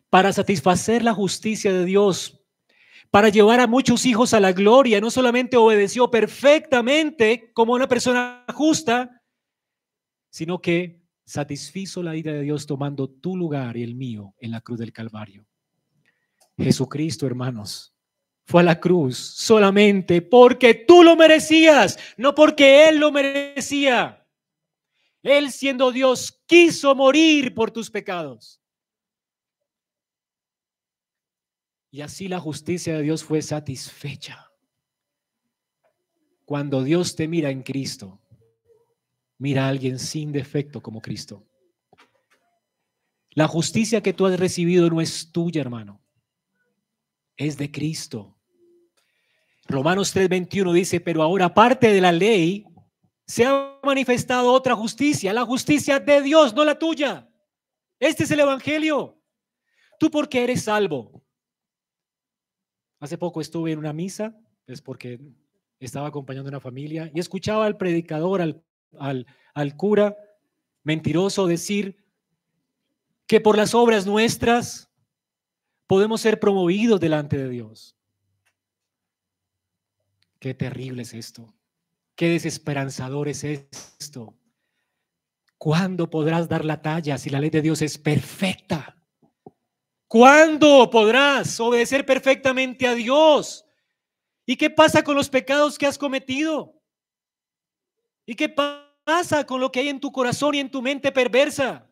[0.08, 2.40] para satisfacer la justicia de Dios
[3.10, 5.00] para llevar a muchos hijos a la gloria.
[5.00, 9.22] No solamente obedeció perfectamente como una persona justa,
[10.30, 14.60] sino que satisfizo la ira de Dios tomando tu lugar y el mío en la
[14.60, 15.46] cruz del Calvario.
[16.56, 17.94] Jesucristo, hermanos,
[18.44, 24.26] fue a la cruz solamente porque tú lo merecías, no porque Él lo merecía.
[25.22, 28.60] Él siendo Dios quiso morir por tus pecados.
[31.90, 34.50] Y así la justicia de Dios fue satisfecha.
[36.44, 38.20] Cuando Dios te mira en Cristo,
[39.38, 41.46] mira a alguien sin defecto como Cristo.
[43.30, 46.00] La justicia que tú has recibido no es tuya, hermano.
[47.36, 48.36] Es de Cristo.
[49.66, 52.64] Romanos 3:21 dice, pero ahora aparte de la ley,
[53.26, 57.28] se ha manifestado otra justicia, la justicia de Dios, no la tuya.
[57.98, 59.18] Este es el Evangelio.
[59.98, 61.24] Tú porque eres salvo,
[63.04, 64.34] Hace poco estuve en una misa,
[64.66, 65.20] es porque
[65.78, 68.64] estaba acompañando a una familia y escuchaba al predicador, al,
[68.98, 70.16] al, al cura
[70.82, 72.04] mentiroso decir
[73.26, 74.90] que por las obras nuestras
[75.86, 77.96] podemos ser promovidos delante de Dios.
[80.38, 81.54] Qué terrible es esto.
[82.14, 84.36] Qué desesperanzador es esto.
[85.56, 88.96] ¿Cuándo podrás dar la talla si la ley de Dios es perfecta?
[90.06, 93.64] ¿Cuándo podrás obedecer perfectamente a Dios?
[94.46, 96.73] ¿Y qué pasa con los pecados que has cometido?
[98.26, 101.86] ¿Y qué pasa con lo que hay en tu corazón y en tu mente perversa?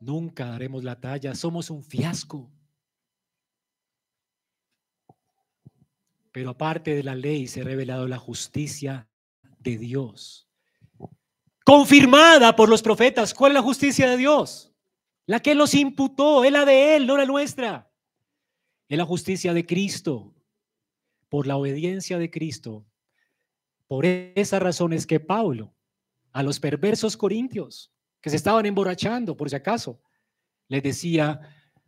[0.00, 2.50] Nunca daremos la talla, somos un fiasco.
[6.32, 9.08] Pero aparte de la ley se ha revelado la justicia
[9.58, 10.48] de Dios,
[11.64, 13.32] confirmada por los profetas.
[13.32, 14.70] ¿Cuál es la justicia de Dios?
[15.24, 17.90] La que nos imputó, es la de Él, no la nuestra.
[18.86, 20.34] Es la justicia de Cristo.
[21.28, 22.86] Por la obediencia de Cristo.
[23.86, 25.74] Por esa razón es que Pablo,
[26.32, 30.02] a los perversos corintios, que se estaban emborrachando, por si acaso,
[30.68, 31.40] les decía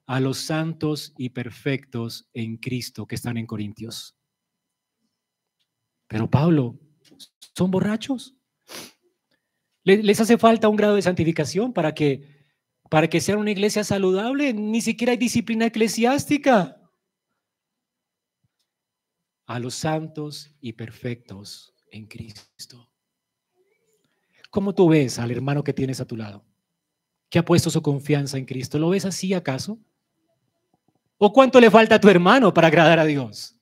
[0.07, 4.17] a los santos y perfectos en Cristo que están en Corintios.
[6.07, 6.79] Pero Pablo,
[7.55, 8.37] son borrachos.
[9.83, 12.47] Les hace falta un grado de santificación para que,
[12.89, 14.55] para que sean una iglesia saludable.
[14.55, 16.81] Ni siquiera hay disciplina eclesiástica.
[19.47, 22.89] A los santos y perfectos en Cristo.
[24.51, 26.45] ¿Cómo tú ves al hermano que tienes a tu lado?
[27.29, 28.79] Que ha puesto su confianza en Cristo.
[28.79, 29.79] ¿Lo ves así acaso?
[31.19, 33.59] ¿O cuánto le falta a tu hermano para agradar a Dios?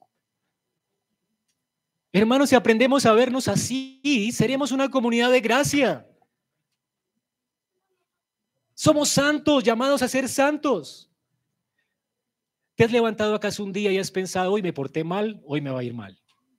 [2.12, 6.06] Hermanos, si aprendemos a vernos así, seremos una comunidad de gracia.
[8.74, 11.10] Somos santos, llamados a ser santos.
[12.74, 15.70] ¿Te has levantado acaso un día y has pensado, hoy me porté mal, hoy me
[15.70, 16.18] va a ir mal?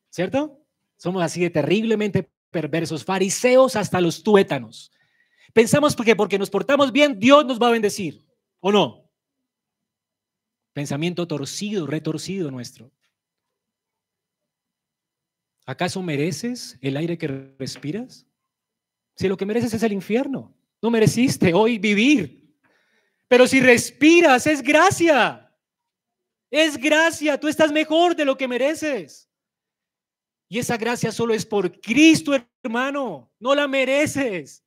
[0.10, 0.60] ¿Cierto?
[0.98, 4.92] Somos así de terriblemente perversos, fariseos hasta los tuétanos.
[5.54, 8.26] Pensamos que porque nos portamos bien, Dios nos va a bendecir,
[8.60, 9.10] ¿o no?
[10.74, 12.92] Pensamiento torcido, retorcido nuestro.
[15.66, 17.28] ¿Acaso mereces el aire que
[17.58, 18.26] respiras?
[19.16, 22.56] Si lo que mereces es el infierno, no mereciste hoy vivir.
[23.28, 25.52] Pero si respiras, es gracia.
[26.50, 29.27] Es gracia, tú estás mejor de lo que mereces.
[30.50, 32.32] Y esa gracia solo es por Cristo,
[32.64, 33.32] hermano.
[33.40, 34.64] No la mereces.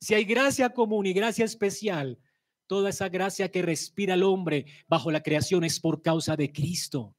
[0.00, 2.18] Si hay gracia común y gracia especial,
[2.66, 7.14] toda esa gracia que respira el hombre bajo la creación es por causa de Cristo.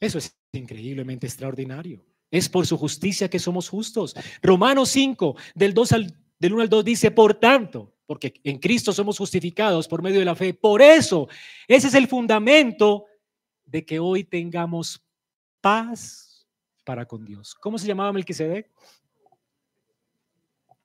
[0.00, 2.04] Eso es increíblemente extraordinario.
[2.30, 4.14] Es por su justicia que somos justos.
[4.42, 8.92] Romanos 5, del, 2 al, del 1 al 2 dice, por tanto, porque en Cristo
[8.92, 10.52] somos justificados por medio de la fe.
[10.52, 11.28] Por eso,
[11.68, 13.06] ese es el fundamento
[13.66, 15.04] de que hoy tengamos
[15.60, 16.46] paz
[16.84, 17.54] para con Dios.
[17.54, 18.70] ¿Cómo se llamaba Melquisedec?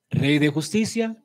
[0.10, 1.24] Rey de justicia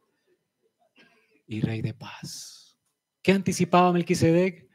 [1.47, 2.79] y rey de paz.
[3.23, 4.67] ¿Qué anticipaba Melquisedec?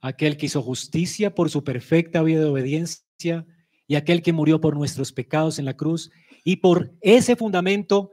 [0.00, 3.46] aquel que hizo justicia por su perfecta vida de obediencia
[3.86, 6.10] y aquel que murió por nuestros pecados en la cruz
[6.44, 8.10] y por ese fundamento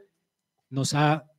[0.69, 1.31] nos ha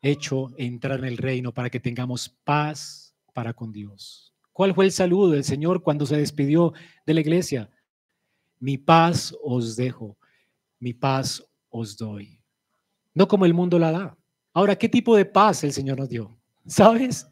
[0.00, 4.34] hecho entrar en el reino para que tengamos paz para con Dios.
[4.52, 6.72] ¿Cuál fue el saludo del Señor cuando se despidió
[7.06, 7.70] de la iglesia?
[8.58, 10.18] Mi paz os dejo,
[10.78, 12.40] mi paz os doy.
[13.14, 14.18] No como el mundo la da.
[14.52, 16.38] Ahora, ¿qué tipo de paz el Señor nos dio?
[16.66, 17.26] ¿Sabes?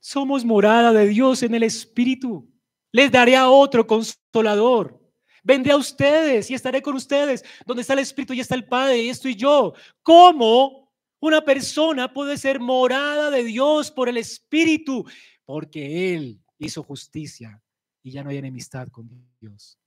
[0.00, 2.48] Somos morada de Dios en el Espíritu.
[2.92, 5.00] Les daré a otro consolador.
[5.42, 7.44] Vendré a ustedes y estaré con ustedes.
[7.66, 9.72] Donde está el Espíritu y está el Padre y estoy yo.
[10.02, 15.06] ¿Cómo una persona puede ser morada de Dios por el Espíritu?
[15.44, 17.62] Porque Él hizo justicia
[18.02, 19.08] y ya no hay enemistad con
[19.40, 19.78] Dios.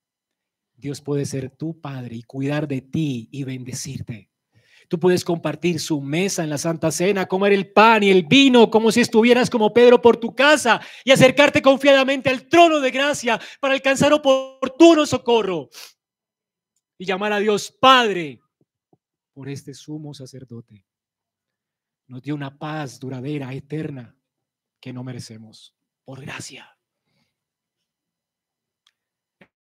[0.75, 4.29] Dios puede ser tu Padre y cuidar de ti y bendecirte.
[4.87, 8.69] Tú puedes compartir su mesa en la Santa Cena, comer el pan y el vino
[8.69, 13.39] como si estuvieras como Pedro por tu casa y acercarte confiadamente al trono de gracia
[13.59, 15.69] para alcanzar oportuno socorro
[16.97, 18.41] y llamar a Dios Padre
[19.33, 20.85] por este sumo sacerdote.
[22.07, 24.14] Nos dio una paz duradera, eterna,
[24.85, 26.77] que no merecemos, por gracia.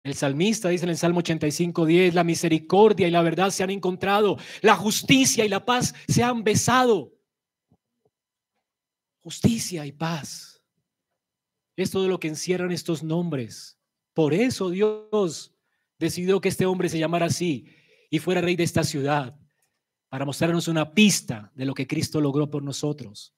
[0.02, 3.70] El salmista dice en el Salmo 85, 10, la misericordia y la verdad se han
[3.70, 7.14] encontrado, la justicia y la paz se han besado.
[9.20, 10.60] Justicia y paz.
[11.76, 13.78] Es todo lo que encierran estos nombres.
[14.14, 15.54] Por eso Dios
[16.00, 17.68] decidió que este hombre se llamara así
[18.10, 19.38] y fuera rey de esta ciudad,
[20.08, 23.36] para mostrarnos una pista de lo que Cristo logró por nosotros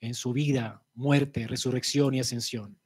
[0.00, 2.78] en su vida, muerte, resurrección y ascensión.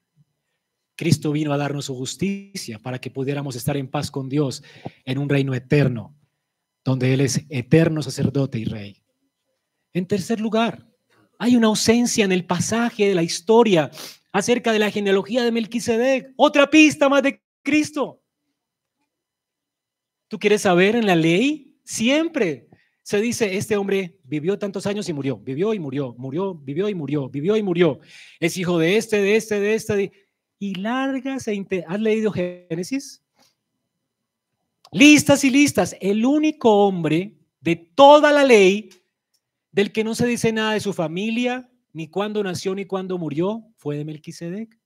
[0.96, 4.62] Cristo vino a darnos su justicia para que pudiéramos estar en paz con Dios
[5.04, 6.14] en un reino eterno,
[6.84, 9.02] donde Él es eterno sacerdote y rey.
[9.92, 10.86] En tercer lugar,
[11.38, 13.90] hay una ausencia en el pasaje de la historia
[14.30, 16.32] acerca de la genealogía de Melquisedec.
[16.36, 18.22] Otra pista más de Cristo.
[20.28, 21.80] ¿Tú quieres saber en la ley?
[21.82, 22.69] Siempre
[23.02, 26.94] se dice, este hombre vivió tantos años y murió, vivió y murió, murió, vivió y
[26.94, 28.00] murió, vivió y murió.
[28.38, 29.96] Es hijo de este, de este, de este.
[29.96, 30.12] De
[30.60, 33.22] y largas e ¿Has leído Génesis?
[34.92, 35.96] Listas y listas.
[36.00, 38.90] El único hombre de toda la ley
[39.72, 43.64] del que no se dice nada de su familia, ni cuándo nació, ni cuándo murió,
[43.76, 44.79] fue de Melquisedec.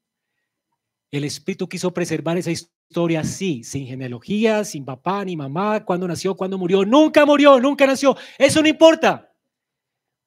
[1.14, 6.34] El Espíritu quiso preservar esa historia así, sin genealogía, sin papá ni mamá, cuándo nació,
[6.34, 6.84] cuándo murió.
[6.84, 8.16] Nunca murió, nunca nació.
[8.36, 9.32] Eso no importa,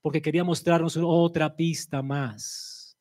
[0.02, 2.98] porque quería mostrarnos otra pista más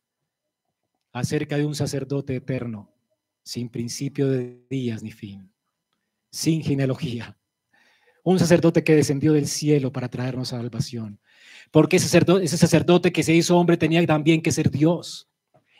[1.12, 2.92] acerca de un sacerdote eterno,
[3.44, 5.48] sin principio de días ni fin,
[6.28, 7.38] sin genealogía.
[8.24, 11.20] Un sacerdote que descendió del cielo para traernos salvación.
[11.70, 15.28] Porque ese sacerdote, ese sacerdote que se hizo hombre tenía también que ser Dios.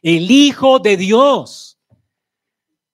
[0.03, 1.76] El Hijo de Dios.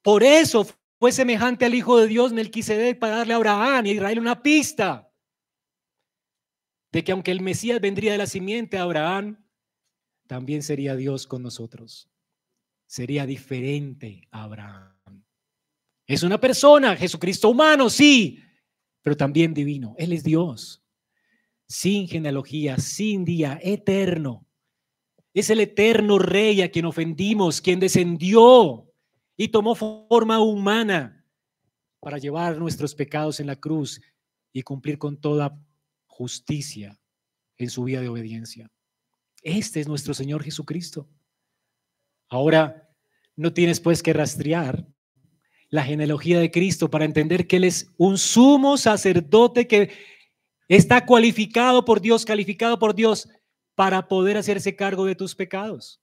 [0.03, 0.67] Por eso
[0.99, 4.43] fue semejante al Hijo de Dios, Melquisedec, para darle a Abraham y a Israel una
[4.43, 5.09] pista
[6.93, 9.43] de que aunque el Mesías vendría de la simiente de Abraham,
[10.27, 12.11] también sería Dios con nosotros.
[12.87, 15.25] Sería diferente a Abraham.
[16.07, 18.43] Es una persona, Jesucristo humano, sí,
[19.01, 19.95] pero también divino.
[19.97, 20.85] Él es Dios,
[21.67, 24.47] sin genealogía, sin día, eterno.
[25.33, 28.92] Es el eterno rey a quien ofendimos, quien descendió
[29.37, 31.25] y tomó forma humana
[32.01, 34.01] para llevar nuestros pecados en la cruz
[34.53, 35.59] y cumplir con toda
[36.07, 36.99] justicia
[37.57, 38.71] en su vida de obediencia.
[39.43, 41.09] Este es nuestro Señor Jesucristo.
[42.29, 42.91] Ahora,
[43.37, 44.87] no tienes pues que rastrear
[45.69, 49.91] la genealogía de Cristo para entender que Él es un sumo sacerdote que
[50.69, 53.29] está cualificado por Dios, calificado por Dios
[53.75, 56.03] para poder hacerse cargo de tus pecados.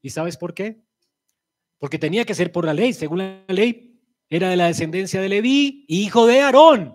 [0.00, 0.83] ¿Y sabes por qué?
[1.84, 2.94] Porque tenía que ser por la ley.
[2.94, 6.94] Según la ley, era de la descendencia de Leví, hijo de Aarón.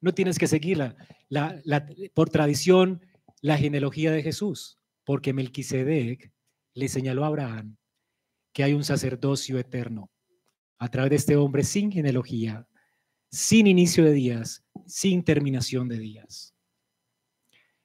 [0.00, 0.96] No tienes que seguirla
[1.28, 1.62] la,
[2.12, 3.06] por tradición
[3.42, 6.32] la genealogía de Jesús, porque Melquisedec
[6.74, 7.76] le señaló a Abraham
[8.52, 10.10] que hay un sacerdocio eterno
[10.78, 12.66] a través de este hombre sin genealogía,
[13.30, 16.56] sin inicio de días, sin terminación de días.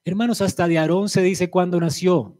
[0.04, 2.40] Hermanos, hasta de Aarón se dice cuándo nació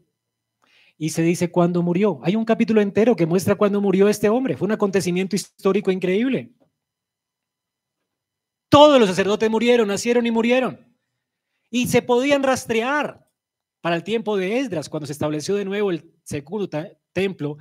[0.98, 2.20] y se dice cuándo murió.
[2.24, 4.56] Hay un capítulo entero que muestra cuándo murió este hombre.
[4.56, 6.52] Fue un acontecimiento histórico increíble.
[8.68, 10.88] Todos los sacerdotes murieron, nacieron y murieron
[11.70, 13.26] y se podían rastrear
[13.80, 16.68] para el tiempo de Esdras, cuando se estableció de nuevo el segundo
[17.12, 17.58] templo.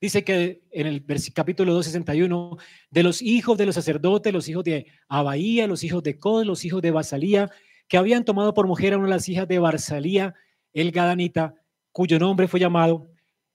[0.00, 2.56] Dice que en el capítulo 261,
[2.90, 6.64] de los hijos de los sacerdotes, los hijos de Abaía, los hijos de Cod, los
[6.64, 7.50] hijos de Basalía,
[7.86, 10.34] que habían tomado por mujer a una de las hijas de Barsalía,
[10.72, 11.54] el Gadanita,
[11.92, 13.08] cuyo nombre fue llamado.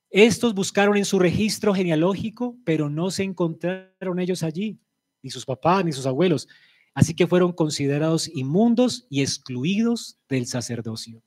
[0.10, 4.80] Estos buscaron en su registro genealógico, pero no se encontraron ellos allí,
[5.22, 6.48] ni sus papás, ni sus abuelos.
[6.94, 11.22] Así que fueron considerados inmundos y excluidos del sacerdocio.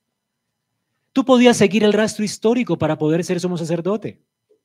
[1.13, 4.21] Tú podías seguir el rastro histórico para poder ser sumo sacerdote.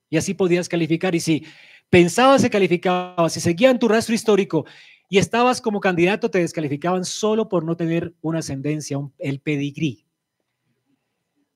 [0.08, 1.14] Y así podías calificar.
[1.14, 1.44] Y si
[1.90, 4.64] pensabas que calificabas, si seguían tu rastro histórico
[5.08, 10.05] y estabas como candidato, te descalificaban solo por no tener una ascendencia, el pedigrí.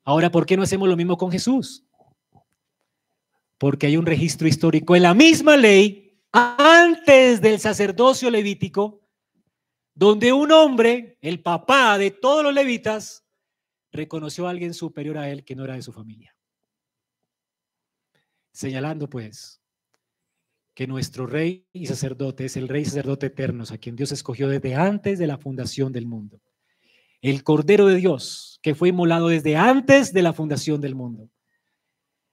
[0.05, 1.85] Ahora, ¿por qué no hacemos lo mismo con Jesús?
[3.59, 9.01] Porque hay un registro histórico en la misma ley, antes del sacerdocio levítico,
[9.95, 13.25] donde un hombre, el papá de todos los levitas,
[13.93, 16.35] reconoció a alguien superior a él que no era de su familia.
[18.53, 19.61] Señalando pues
[20.75, 24.49] que nuestro rey y sacerdote es el rey y sacerdote eterno, a quien Dios escogió
[24.49, 26.41] desde antes de la fundación del mundo.
[27.23, 31.29] El Cordero de Dios, que fue inmolado desde antes de la fundación del mundo.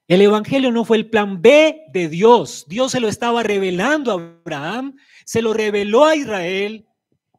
[0.08, 2.66] El Evangelio no fue el plan B de Dios.
[2.70, 6.88] Dios se lo estaba revelando a Abraham, se lo reveló a Israel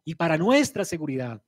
[0.04, 1.42] y para nuestra seguridad,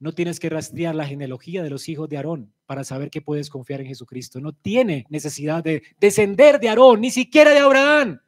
[0.00, 3.50] no tienes que rastrear la genealogía de los hijos de Aarón para saber que puedes
[3.50, 4.40] confiar en Jesucristo.
[4.40, 8.20] No tiene necesidad de descender de Aarón, ni siquiera de Abraham,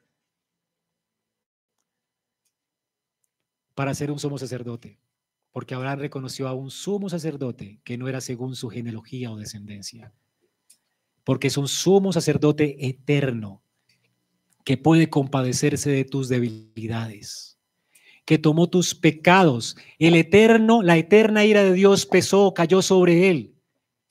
[3.74, 4.98] para ser un sumo sacerdote.
[5.52, 10.12] Porque Abraham reconoció a un sumo sacerdote que no era según su genealogía o descendencia.
[11.24, 13.62] Porque es un sumo sacerdote eterno
[14.64, 17.52] que puede compadecerse de tus debilidades
[18.24, 19.76] que tomó tus pecados.
[19.98, 23.54] El eterno, la eterna ira de Dios pesó, cayó sobre él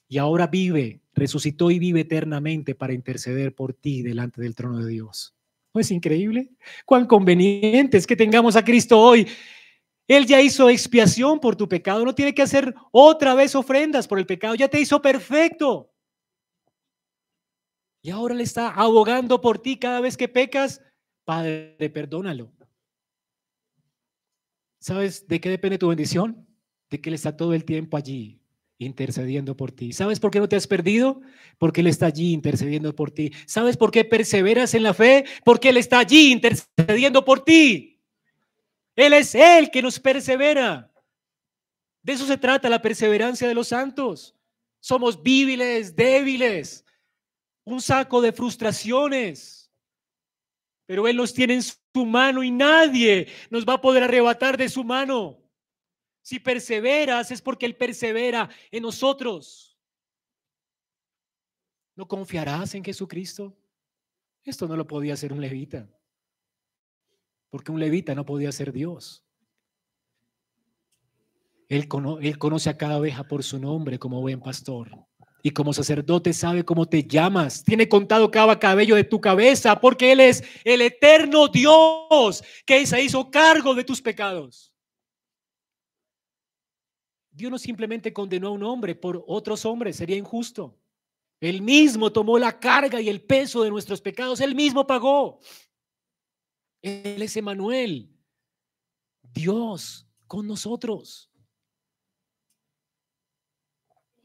[0.08, 4.92] y ahora vive, resucitó y vive eternamente para interceder por ti delante del trono de
[4.92, 5.34] Dios.
[5.74, 6.52] ¿No es increíble?
[6.86, 9.26] Cuán conveniente es que tengamos a Cristo hoy.
[10.12, 14.20] Él ya hizo expiación por tu pecado, no tiene que hacer otra vez ofrendas por
[14.20, 15.90] el pecado, ya te hizo perfecto.
[18.02, 20.82] Y ahora le está abogando por ti cada vez que pecas.
[21.24, 22.52] Padre, perdónalo.
[24.82, 26.46] ¿Sabes de qué depende tu bendición?
[26.90, 28.42] De que Él está todo el tiempo allí
[28.80, 29.94] intercediendo por ti.
[29.94, 31.22] ¿Sabes por qué no te has perdido?
[31.58, 33.32] Porque Él está allí intercediendo por ti.
[33.46, 35.24] ¿Sabes por qué perseveras en la fe?
[35.46, 37.91] Porque Él está allí intercediendo por ti.
[38.96, 40.92] Él es Él que nos persevera.
[42.04, 44.36] De eso se trata la perseverancia de los santos.
[44.80, 46.86] Somos víviles, débiles,
[47.64, 49.62] un saco de frustraciones
[50.92, 54.68] pero Él nos tiene en su mano y nadie nos va a poder arrebatar de
[54.68, 55.42] su mano.
[56.22, 59.80] Si perseveras es porque Él persevera en nosotros.
[61.96, 63.56] ¿No confiarás en Jesucristo?
[64.44, 65.88] Esto no lo podía hacer un levita,
[67.52, 69.24] porque un levita no podía ser Dios.
[71.70, 74.90] Él, conoce a cada oveja por su nombre como buen pastor.
[75.44, 80.12] y como sacerdote sabe cómo te llamas, tiene contado cada cabello de tu cabeza, porque
[80.12, 84.72] Él es el eterno Dios que se hizo cargo de tus pecados.
[87.32, 90.78] Dios no simplemente condenó a un hombre por otros hombres, sería injusto.
[91.40, 95.40] Él mismo tomó la carga y el peso de nuestros pecados, Él mismo pagó.
[96.82, 98.10] Él es Emanuel,
[99.22, 101.32] Dios con nosotros.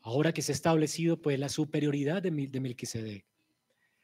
[0.02, 3.26] Ahora que se ha establecido pues la superioridad de, de Melquisedec.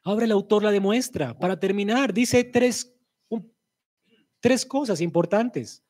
[0.02, 1.38] Ahora el autor la demuestra.
[1.38, 2.92] Para terminar, dice tres,
[4.40, 5.84] tres cosas importantes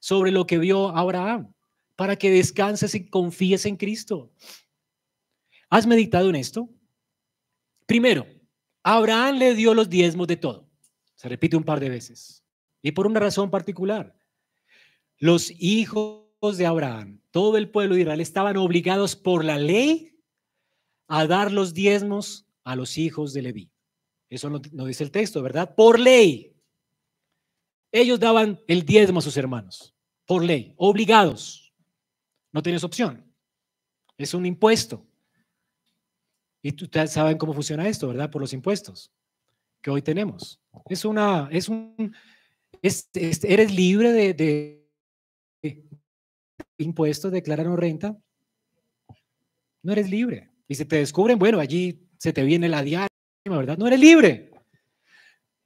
[0.00, 1.54] sobre lo que vio Abraham,
[1.94, 4.32] para que descanses y confíes en Cristo.
[5.70, 6.68] ¿Has meditado en esto?
[7.86, 8.26] Primero,
[8.82, 10.61] Abraham le dio los diezmos de todo.
[11.22, 12.42] Se repite un par de veces.
[12.82, 14.18] Y por una razón particular.
[15.18, 20.18] Los hijos de Abraham, todo el pueblo de Israel, estaban obligados por la ley
[21.06, 23.70] a dar los diezmos a los hijos de Leví.
[24.30, 25.76] Eso no, dice el texto, ¿verdad?
[25.76, 26.56] Por ley.
[27.92, 29.94] Ellos daban el diezmo a sus hermanos,
[30.26, 31.72] por ley, obligados.
[32.50, 33.32] No tienes opción.
[34.18, 35.06] Es un impuesto.
[36.62, 38.28] Y ustedes saben cómo funciona esto, ¿verdad?
[38.28, 39.12] Por los impuestos
[39.82, 40.60] que hoy tenemos.
[40.88, 42.14] Es una, es un,
[42.82, 44.88] eres libre de
[46.78, 48.16] impuestos, declararon renta,
[49.82, 50.50] no eres libre.
[50.68, 53.08] Y si te descubren, bueno, allí se te viene la diaria,
[53.44, 53.76] ¿verdad?
[53.76, 54.52] No eres libre.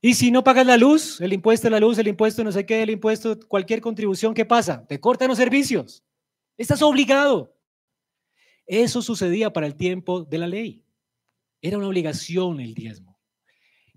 [0.01, 2.65] Y si no pagas la luz, el impuesto de la luz, el impuesto no sé
[2.65, 4.87] qué, el impuesto, cualquier contribución, ¿qué pasa?
[4.87, 6.03] Te cortan los servicios.
[6.57, 7.55] Estás obligado.
[8.67, 10.85] Eso sucedía para el tiempo de la ley.
[11.61, 13.16] Era una obligación el diezmo.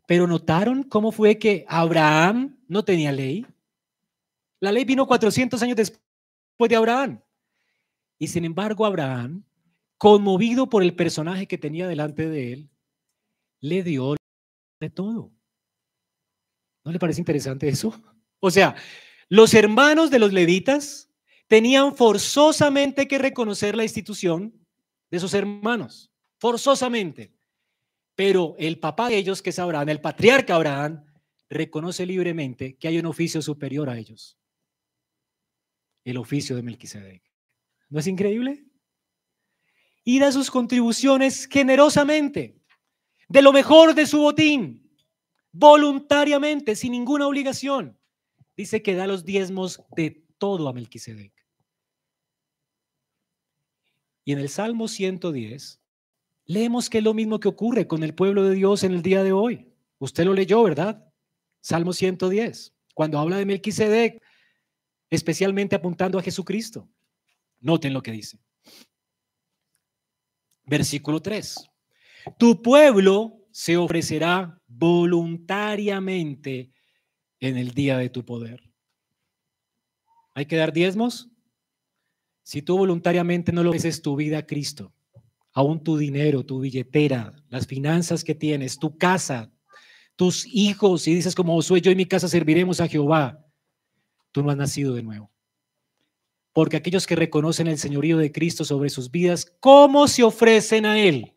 [0.09, 3.45] Pero notaron cómo fue que Abraham no tenía ley.
[4.59, 6.01] La ley vino 400 años después
[6.67, 7.21] de Abraham.
[8.17, 9.43] Y sin embargo, Abraham,
[9.99, 12.71] conmovido por el personaje que tenía delante de él,
[13.59, 14.15] le dio
[14.79, 15.31] de todo.
[16.83, 17.93] ¿No le parece interesante eso?
[18.39, 18.73] O sea,
[19.27, 21.11] los hermanos de los levitas
[21.45, 24.55] tenían forzosamente que reconocer la institución
[25.11, 27.38] de sus hermanos, forzosamente.
[28.19, 31.05] Pero el papá de ellos, que es Abraham, el patriarca Abraham,
[31.49, 34.37] reconoce libremente que hay un oficio superior a ellos
[36.03, 37.23] el oficio de Melquisedec.
[37.87, 38.65] ¿No es increíble?
[40.03, 42.61] Y da sus contribuciones generosamente,
[43.29, 44.91] de lo mejor de su botín,
[45.53, 47.97] voluntariamente, sin ninguna obligación.
[48.57, 51.31] Dice que da los diezmos de todo a Melquisedec.
[54.25, 55.79] Y en el Salmo 110
[56.49, 59.23] leemos que es lo mismo que ocurre con el pueblo de Dios en el día
[59.23, 59.71] de hoy.
[59.99, 61.07] Usted lo leyó, ¿verdad?
[61.61, 62.73] Salmo 110.
[62.95, 64.19] Cuando habla de Melquisedec,
[65.11, 66.89] especialmente apuntando a Jesucristo.
[67.59, 68.39] Noten lo que dice.
[70.65, 71.69] Versículo 3.
[72.39, 76.71] Tu pueblo se ofrecerá voluntariamente
[77.39, 78.73] en el día de tu poder.
[80.33, 81.29] ¿Hay que dar diezmos?
[82.41, 84.95] Si tú voluntariamente no lo ofreces tu vida a Cristo,
[85.59, 89.51] aún tu dinero, tu billetera, las finanzas que tienes, tu casa,
[90.15, 93.45] tus hijos, y dices como soy yo y mi casa serviremos a Jehová,
[94.31, 95.29] tú no has nacido de nuevo.
[96.53, 100.97] Porque aquellos que reconocen el señorío de Cristo sobre sus vidas, ¿cómo se ofrecen a
[100.97, 101.33] Él?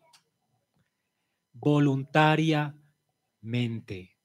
[1.51, 4.15] Voluntariamente.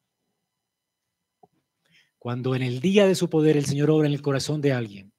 [2.20, 5.12] Cuando en el día de su poder el Señor obra en el corazón de alguien,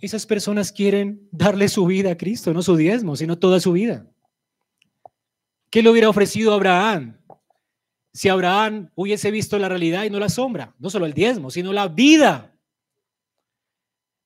[0.00, 4.06] esas personas quieren darle su vida a Cristo, no su diezmo, sino toda su vida.
[5.70, 7.20] ¿Qué le hubiera ofrecido a Abraham?
[8.12, 11.72] si Abraham hubiese visto la realidad y no la sombra, no solo el diezmo, sino
[11.72, 12.56] la vida.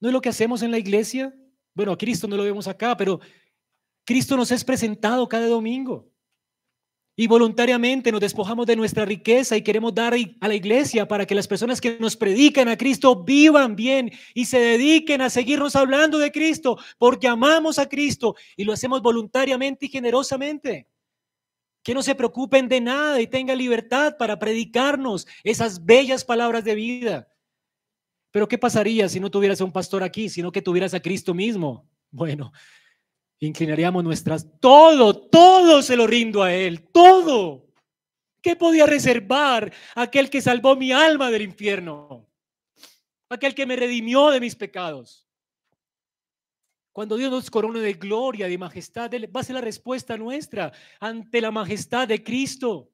[0.00, 1.34] ¿No es lo que hacemos en la iglesia?
[1.74, 3.20] Bueno, a Cristo no lo vemos acá, pero
[4.04, 6.10] Cristo nos es presentado cada domingo.
[7.16, 11.34] Y voluntariamente nos despojamos de nuestra riqueza y queremos dar a la iglesia para que
[11.34, 16.18] las personas que nos predican a Cristo vivan bien y se dediquen a seguirnos hablando
[16.18, 20.88] de Cristo, porque amamos a Cristo y lo hacemos voluntariamente y generosamente
[21.84, 26.74] que no se preocupen de nada y tengan libertad para predicarnos esas bellas palabras de
[26.74, 27.28] vida.
[28.32, 31.34] Pero ¿qué pasaría si no tuvieras a un pastor aquí, sino que tuvieras a Cristo
[31.34, 31.88] mismo?
[32.10, 32.52] Bueno,
[33.40, 37.66] inclinaríamos nuestras, todo, todo se lo rindo a Él, todo.
[38.40, 42.28] ¿Qué podía reservar aquel que salvó mi alma del infierno?
[43.30, 45.26] Aquel que me redimió de mis pecados.
[46.92, 51.40] Cuando Dios nos corona de gloria, de majestad, va a ser la respuesta nuestra ante
[51.40, 52.90] la majestad de Cristo.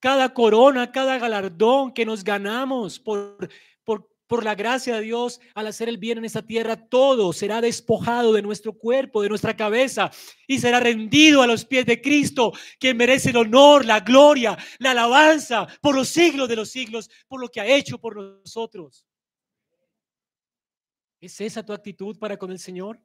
[0.00, 3.48] Cada corona, cada galardón que nos ganamos por,
[3.84, 7.60] por por la gracia de Dios, al hacer el bien en esta tierra, todo será
[7.60, 10.10] despojado de nuestro cuerpo, de nuestra cabeza,
[10.46, 14.92] y será rendido a los pies de Cristo, que merece el honor, la gloria, la
[14.92, 19.06] alabanza por los siglos de los siglos, por lo que ha hecho por nosotros.
[21.20, 23.00] ¿Es esa tu actitud para con el Señor?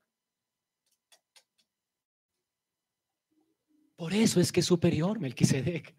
[3.96, 5.94] Por eso es que es superior Melquisedec,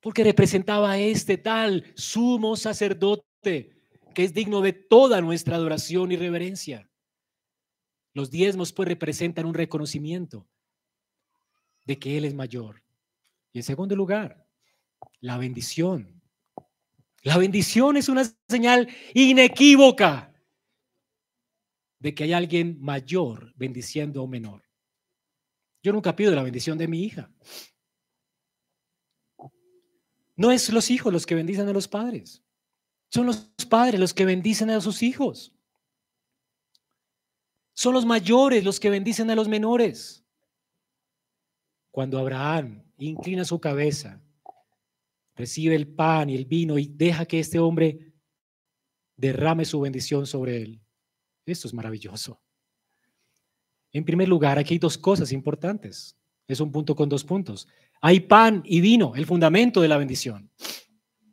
[0.00, 3.73] porque representaba a este tal sumo sacerdote
[4.14, 6.88] que es digno de toda nuestra adoración y reverencia.
[8.12, 10.48] Los diezmos pues representan un reconocimiento
[11.84, 12.82] de que Él es mayor.
[13.52, 14.46] Y en segundo lugar,
[15.20, 16.22] la bendición.
[17.22, 20.32] La bendición es una señal inequívoca
[21.98, 24.62] de que hay alguien mayor bendiciendo a menor.
[25.82, 27.30] Yo nunca pido la bendición de mi hija.
[30.36, 32.43] No es los hijos los que bendicen a los padres.
[33.14, 35.54] Son los padres los que bendicen a sus hijos.
[37.72, 40.26] Son los mayores los que bendicen a los menores.
[41.92, 44.20] Cuando Abraham inclina su cabeza,
[45.36, 48.12] recibe el pan y el vino y deja que este hombre
[49.14, 50.82] derrame su bendición sobre él.
[51.46, 52.42] Esto es maravilloso.
[53.92, 56.18] En primer lugar, aquí hay dos cosas importantes.
[56.48, 57.68] Es un punto con dos puntos.
[58.00, 60.50] Hay pan y vino, el fundamento de la bendición.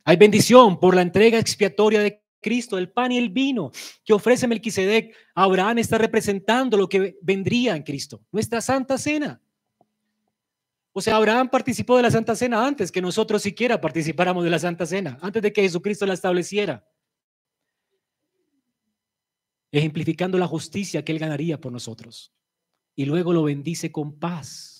[0.03, 3.71] Hay bendición por la entrega expiatoria de Cristo, el pan y el vino
[4.03, 5.15] que ofrece Melquisedec.
[5.35, 9.41] Abraham está representando lo que vendría en Cristo, nuestra santa cena.
[10.93, 14.59] O sea, Abraham participó de la Santa Cena antes que nosotros siquiera participáramos de la
[14.59, 16.85] Santa Cena, antes de que Jesucristo la estableciera.
[19.71, 22.33] Ejemplificando la justicia que Él ganaría por nosotros.
[22.93, 24.70] Y luego lo bendice con paz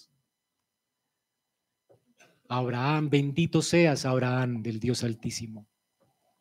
[2.51, 5.65] Abraham, bendito seas, Abraham, del Dios Altísimo.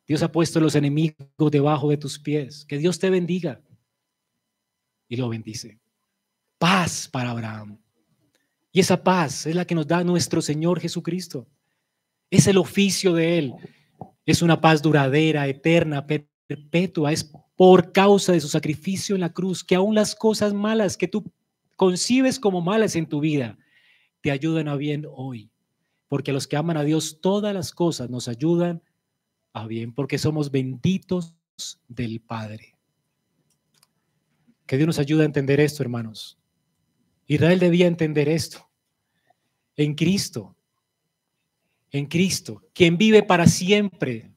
[0.05, 1.15] Dios ha puesto los enemigos
[1.49, 2.65] debajo de tus pies.
[2.65, 3.61] Que Dios te bendiga.
[5.07, 5.79] Y lo bendice.
[6.57, 7.79] Paz para Abraham.
[8.73, 11.47] Y esa paz es la que nos da nuestro Señor Jesucristo.
[12.29, 13.53] Es el oficio de Él.
[14.25, 17.13] Es una paz duradera, eterna, perpetua.
[17.13, 21.07] Es por causa de su sacrificio en la cruz que aún las cosas malas que
[21.07, 21.31] tú
[21.77, 23.57] concibes como malas en tu vida
[24.19, 25.50] te ayudan a bien hoy
[26.11, 28.83] porque los que aman a Dios todas las cosas nos ayudan
[29.53, 31.37] a bien, porque somos benditos
[31.87, 32.75] del Padre.
[34.65, 36.37] Que Dios nos ayude a entender esto, hermanos.
[37.27, 38.69] Israel debía entender esto.
[39.77, 40.53] En Cristo,
[41.91, 44.33] en Cristo, quien vive para siempre,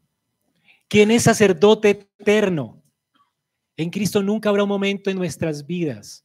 [0.86, 2.84] quien es sacerdote eterno.
[3.76, 6.24] En Cristo nunca habrá un momento en nuestras vidas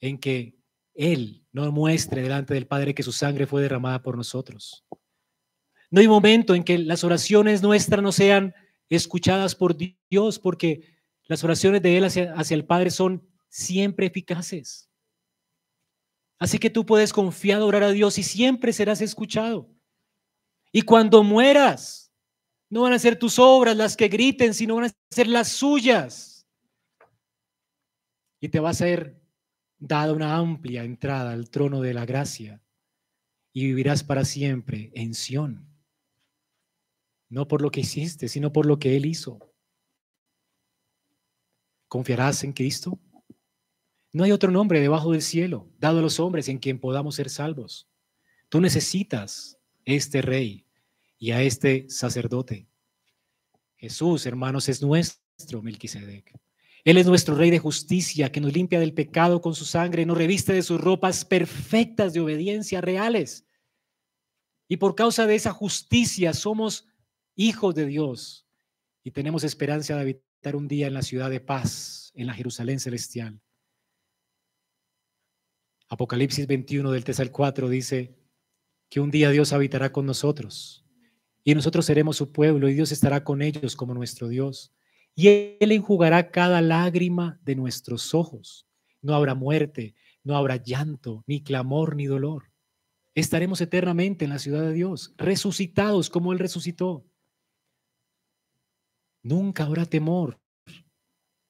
[0.00, 0.57] en que
[0.98, 4.84] Él no muestre delante del Padre que su sangre fue derramada por nosotros.
[5.90, 8.52] No hay momento en que las oraciones nuestras no sean
[8.90, 14.90] escuchadas por Dios, porque las oraciones de Él hacia, el Padre son siempre eficaces.
[16.36, 19.70] Así que tú puedes confiar, orar a Dios y siempre serás escuchado.
[20.72, 22.12] Y cuando mueras,
[22.70, 26.44] no van a ser tus obras las que griten, sino van a ser las suyas.
[28.40, 29.17] Y te va a ser
[29.78, 32.62] dada una amplia entrada al trono de la gracia
[33.52, 35.66] y vivirás para siempre en Sión.
[37.28, 39.38] No por lo que hiciste, sino por lo que Él hizo.
[41.86, 42.98] ¿Confiarás en Cristo?
[44.12, 47.30] No hay otro nombre debajo del cielo dado a los hombres en quien podamos ser
[47.30, 47.88] salvos.
[48.48, 50.66] Tú necesitas este rey
[51.18, 52.68] y a este sacerdote.
[53.76, 56.38] Jesús, hermanos, es nuestro Melquisedec.
[56.88, 60.16] Él es nuestro Rey de justicia que nos limpia del pecado con su sangre, nos
[60.16, 63.44] reviste de sus ropas perfectas de obediencia reales.
[64.68, 66.88] Y por causa de esa justicia somos
[67.34, 68.48] hijos de Dios
[69.04, 72.80] y tenemos esperanza de habitar un día en la ciudad de paz, en la Jerusalén
[72.80, 73.38] celestial.
[75.90, 78.16] Apocalipsis 21 del 3 al 4 dice
[78.88, 80.86] que un día Dios habitará con nosotros
[81.44, 84.72] y nosotros seremos su pueblo y Dios estará con ellos como nuestro Dios
[85.18, 88.68] y Él enjugará cada lágrima de nuestros ojos.
[89.02, 92.52] No habrá muerte, no habrá llanto, ni clamor, ni dolor.
[93.16, 97.04] Estaremos eternamente en la ciudad de Dios, resucitados como Él resucitó.
[99.24, 100.40] Nunca habrá temor,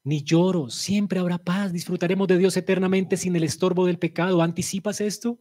[0.03, 1.71] ni lloro, siempre habrá paz.
[1.71, 4.41] Disfrutaremos de Dios eternamente sin el estorbo del pecado.
[4.41, 5.41] ¿Anticipas esto?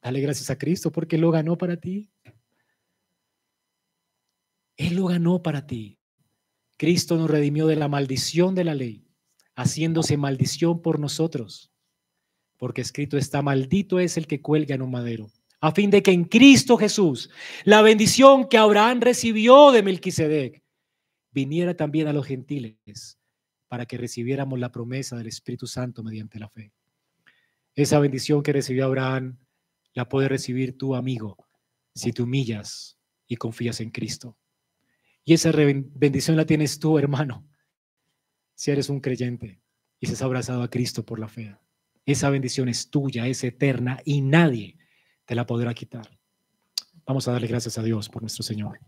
[0.00, 2.10] Dale gracias a Cristo porque lo ganó para ti.
[4.78, 5.98] Él lo ganó para ti.
[6.76, 9.06] Cristo nos redimió de la maldición de la ley,
[9.54, 11.72] haciéndose maldición por nosotros,
[12.58, 15.28] porque escrito está, maldito es el que cuelga en un madero,
[15.60, 17.30] a fin de que en Cristo Jesús,
[17.64, 20.62] la bendición que Abraham recibió de Melquisedec,
[21.30, 23.18] viniera también a los gentiles
[23.68, 26.72] para que recibiéramos la promesa del Espíritu Santo mediante la fe.
[27.74, 29.38] Esa bendición que recibió Abraham
[29.92, 31.36] la puede recibir tu amigo
[31.94, 34.36] si te humillas y confías en Cristo.
[35.28, 37.44] Y esa bendición la tienes tú, hermano,
[38.54, 39.60] si eres un creyente
[39.98, 41.56] y has abrazado a Cristo por la fe.
[42.04, 44.78] Esa bendición es tuya, es eterna y nadie
[45.24, 46.16] te la podrá quitar.
[47.04, 48.78] Vamos a darle gracias a Dios por nuestro Señor.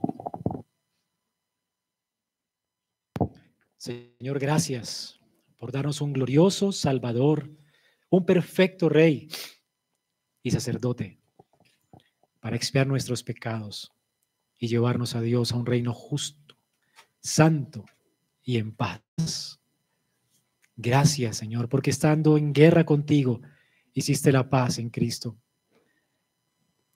[3.76, 5.18] Señor, gracias
[5.56, 7.50] por darnos un glorioso Salvador,
[8.10, 9.28] un perfecto Rey
[10.44, 11.18] y sacerdote
[12.38, 13.92] para expiar nuestros pecados
[14.58, 16.56] y llevarnos a Dios a un reino justo,
[17.20, 17.84] santo
[18.42, 19.60] y en paz.
[20.76, 23.40] Gracias, Señor, porque estando en guerra contigo,
[23.92, 25.36] hiciste la paz en Cristo.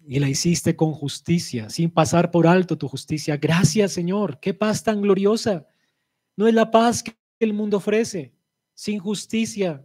[0.04, 3.36] Y la hiciste con justicia, sin pasar por alto tu justicia.
[3.36, 4.40] Gracias, Señor.
[4.40, 5.66] Qué paz tan gloriosa.
[6.36, 8.34] No es la paz que el mundo ofrece,
[8.74, 9.84] sin justicia.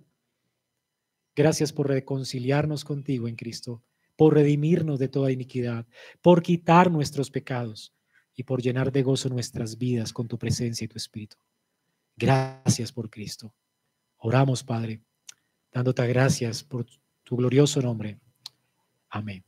[1.36, 3.84] Gracias por reconciliarnos contigo en Cristo,
[4.18, 5.86] por redimirnos de toda iniquidad,
[6.22, 7.94] por quitar nuestros pecados
[8.36, 11.38] y por llenar de gozo nuestras vidas con tu presencia y tu espíritu.
[12.18, 13.54] Gracias por Cristo.
[14.18, 15.02] Oramos, Padre,
[15.72, 16.86] dándote gracias por
[17.24, 18.20] tu glorioso nombre.
[19.10, 19.46] Amén.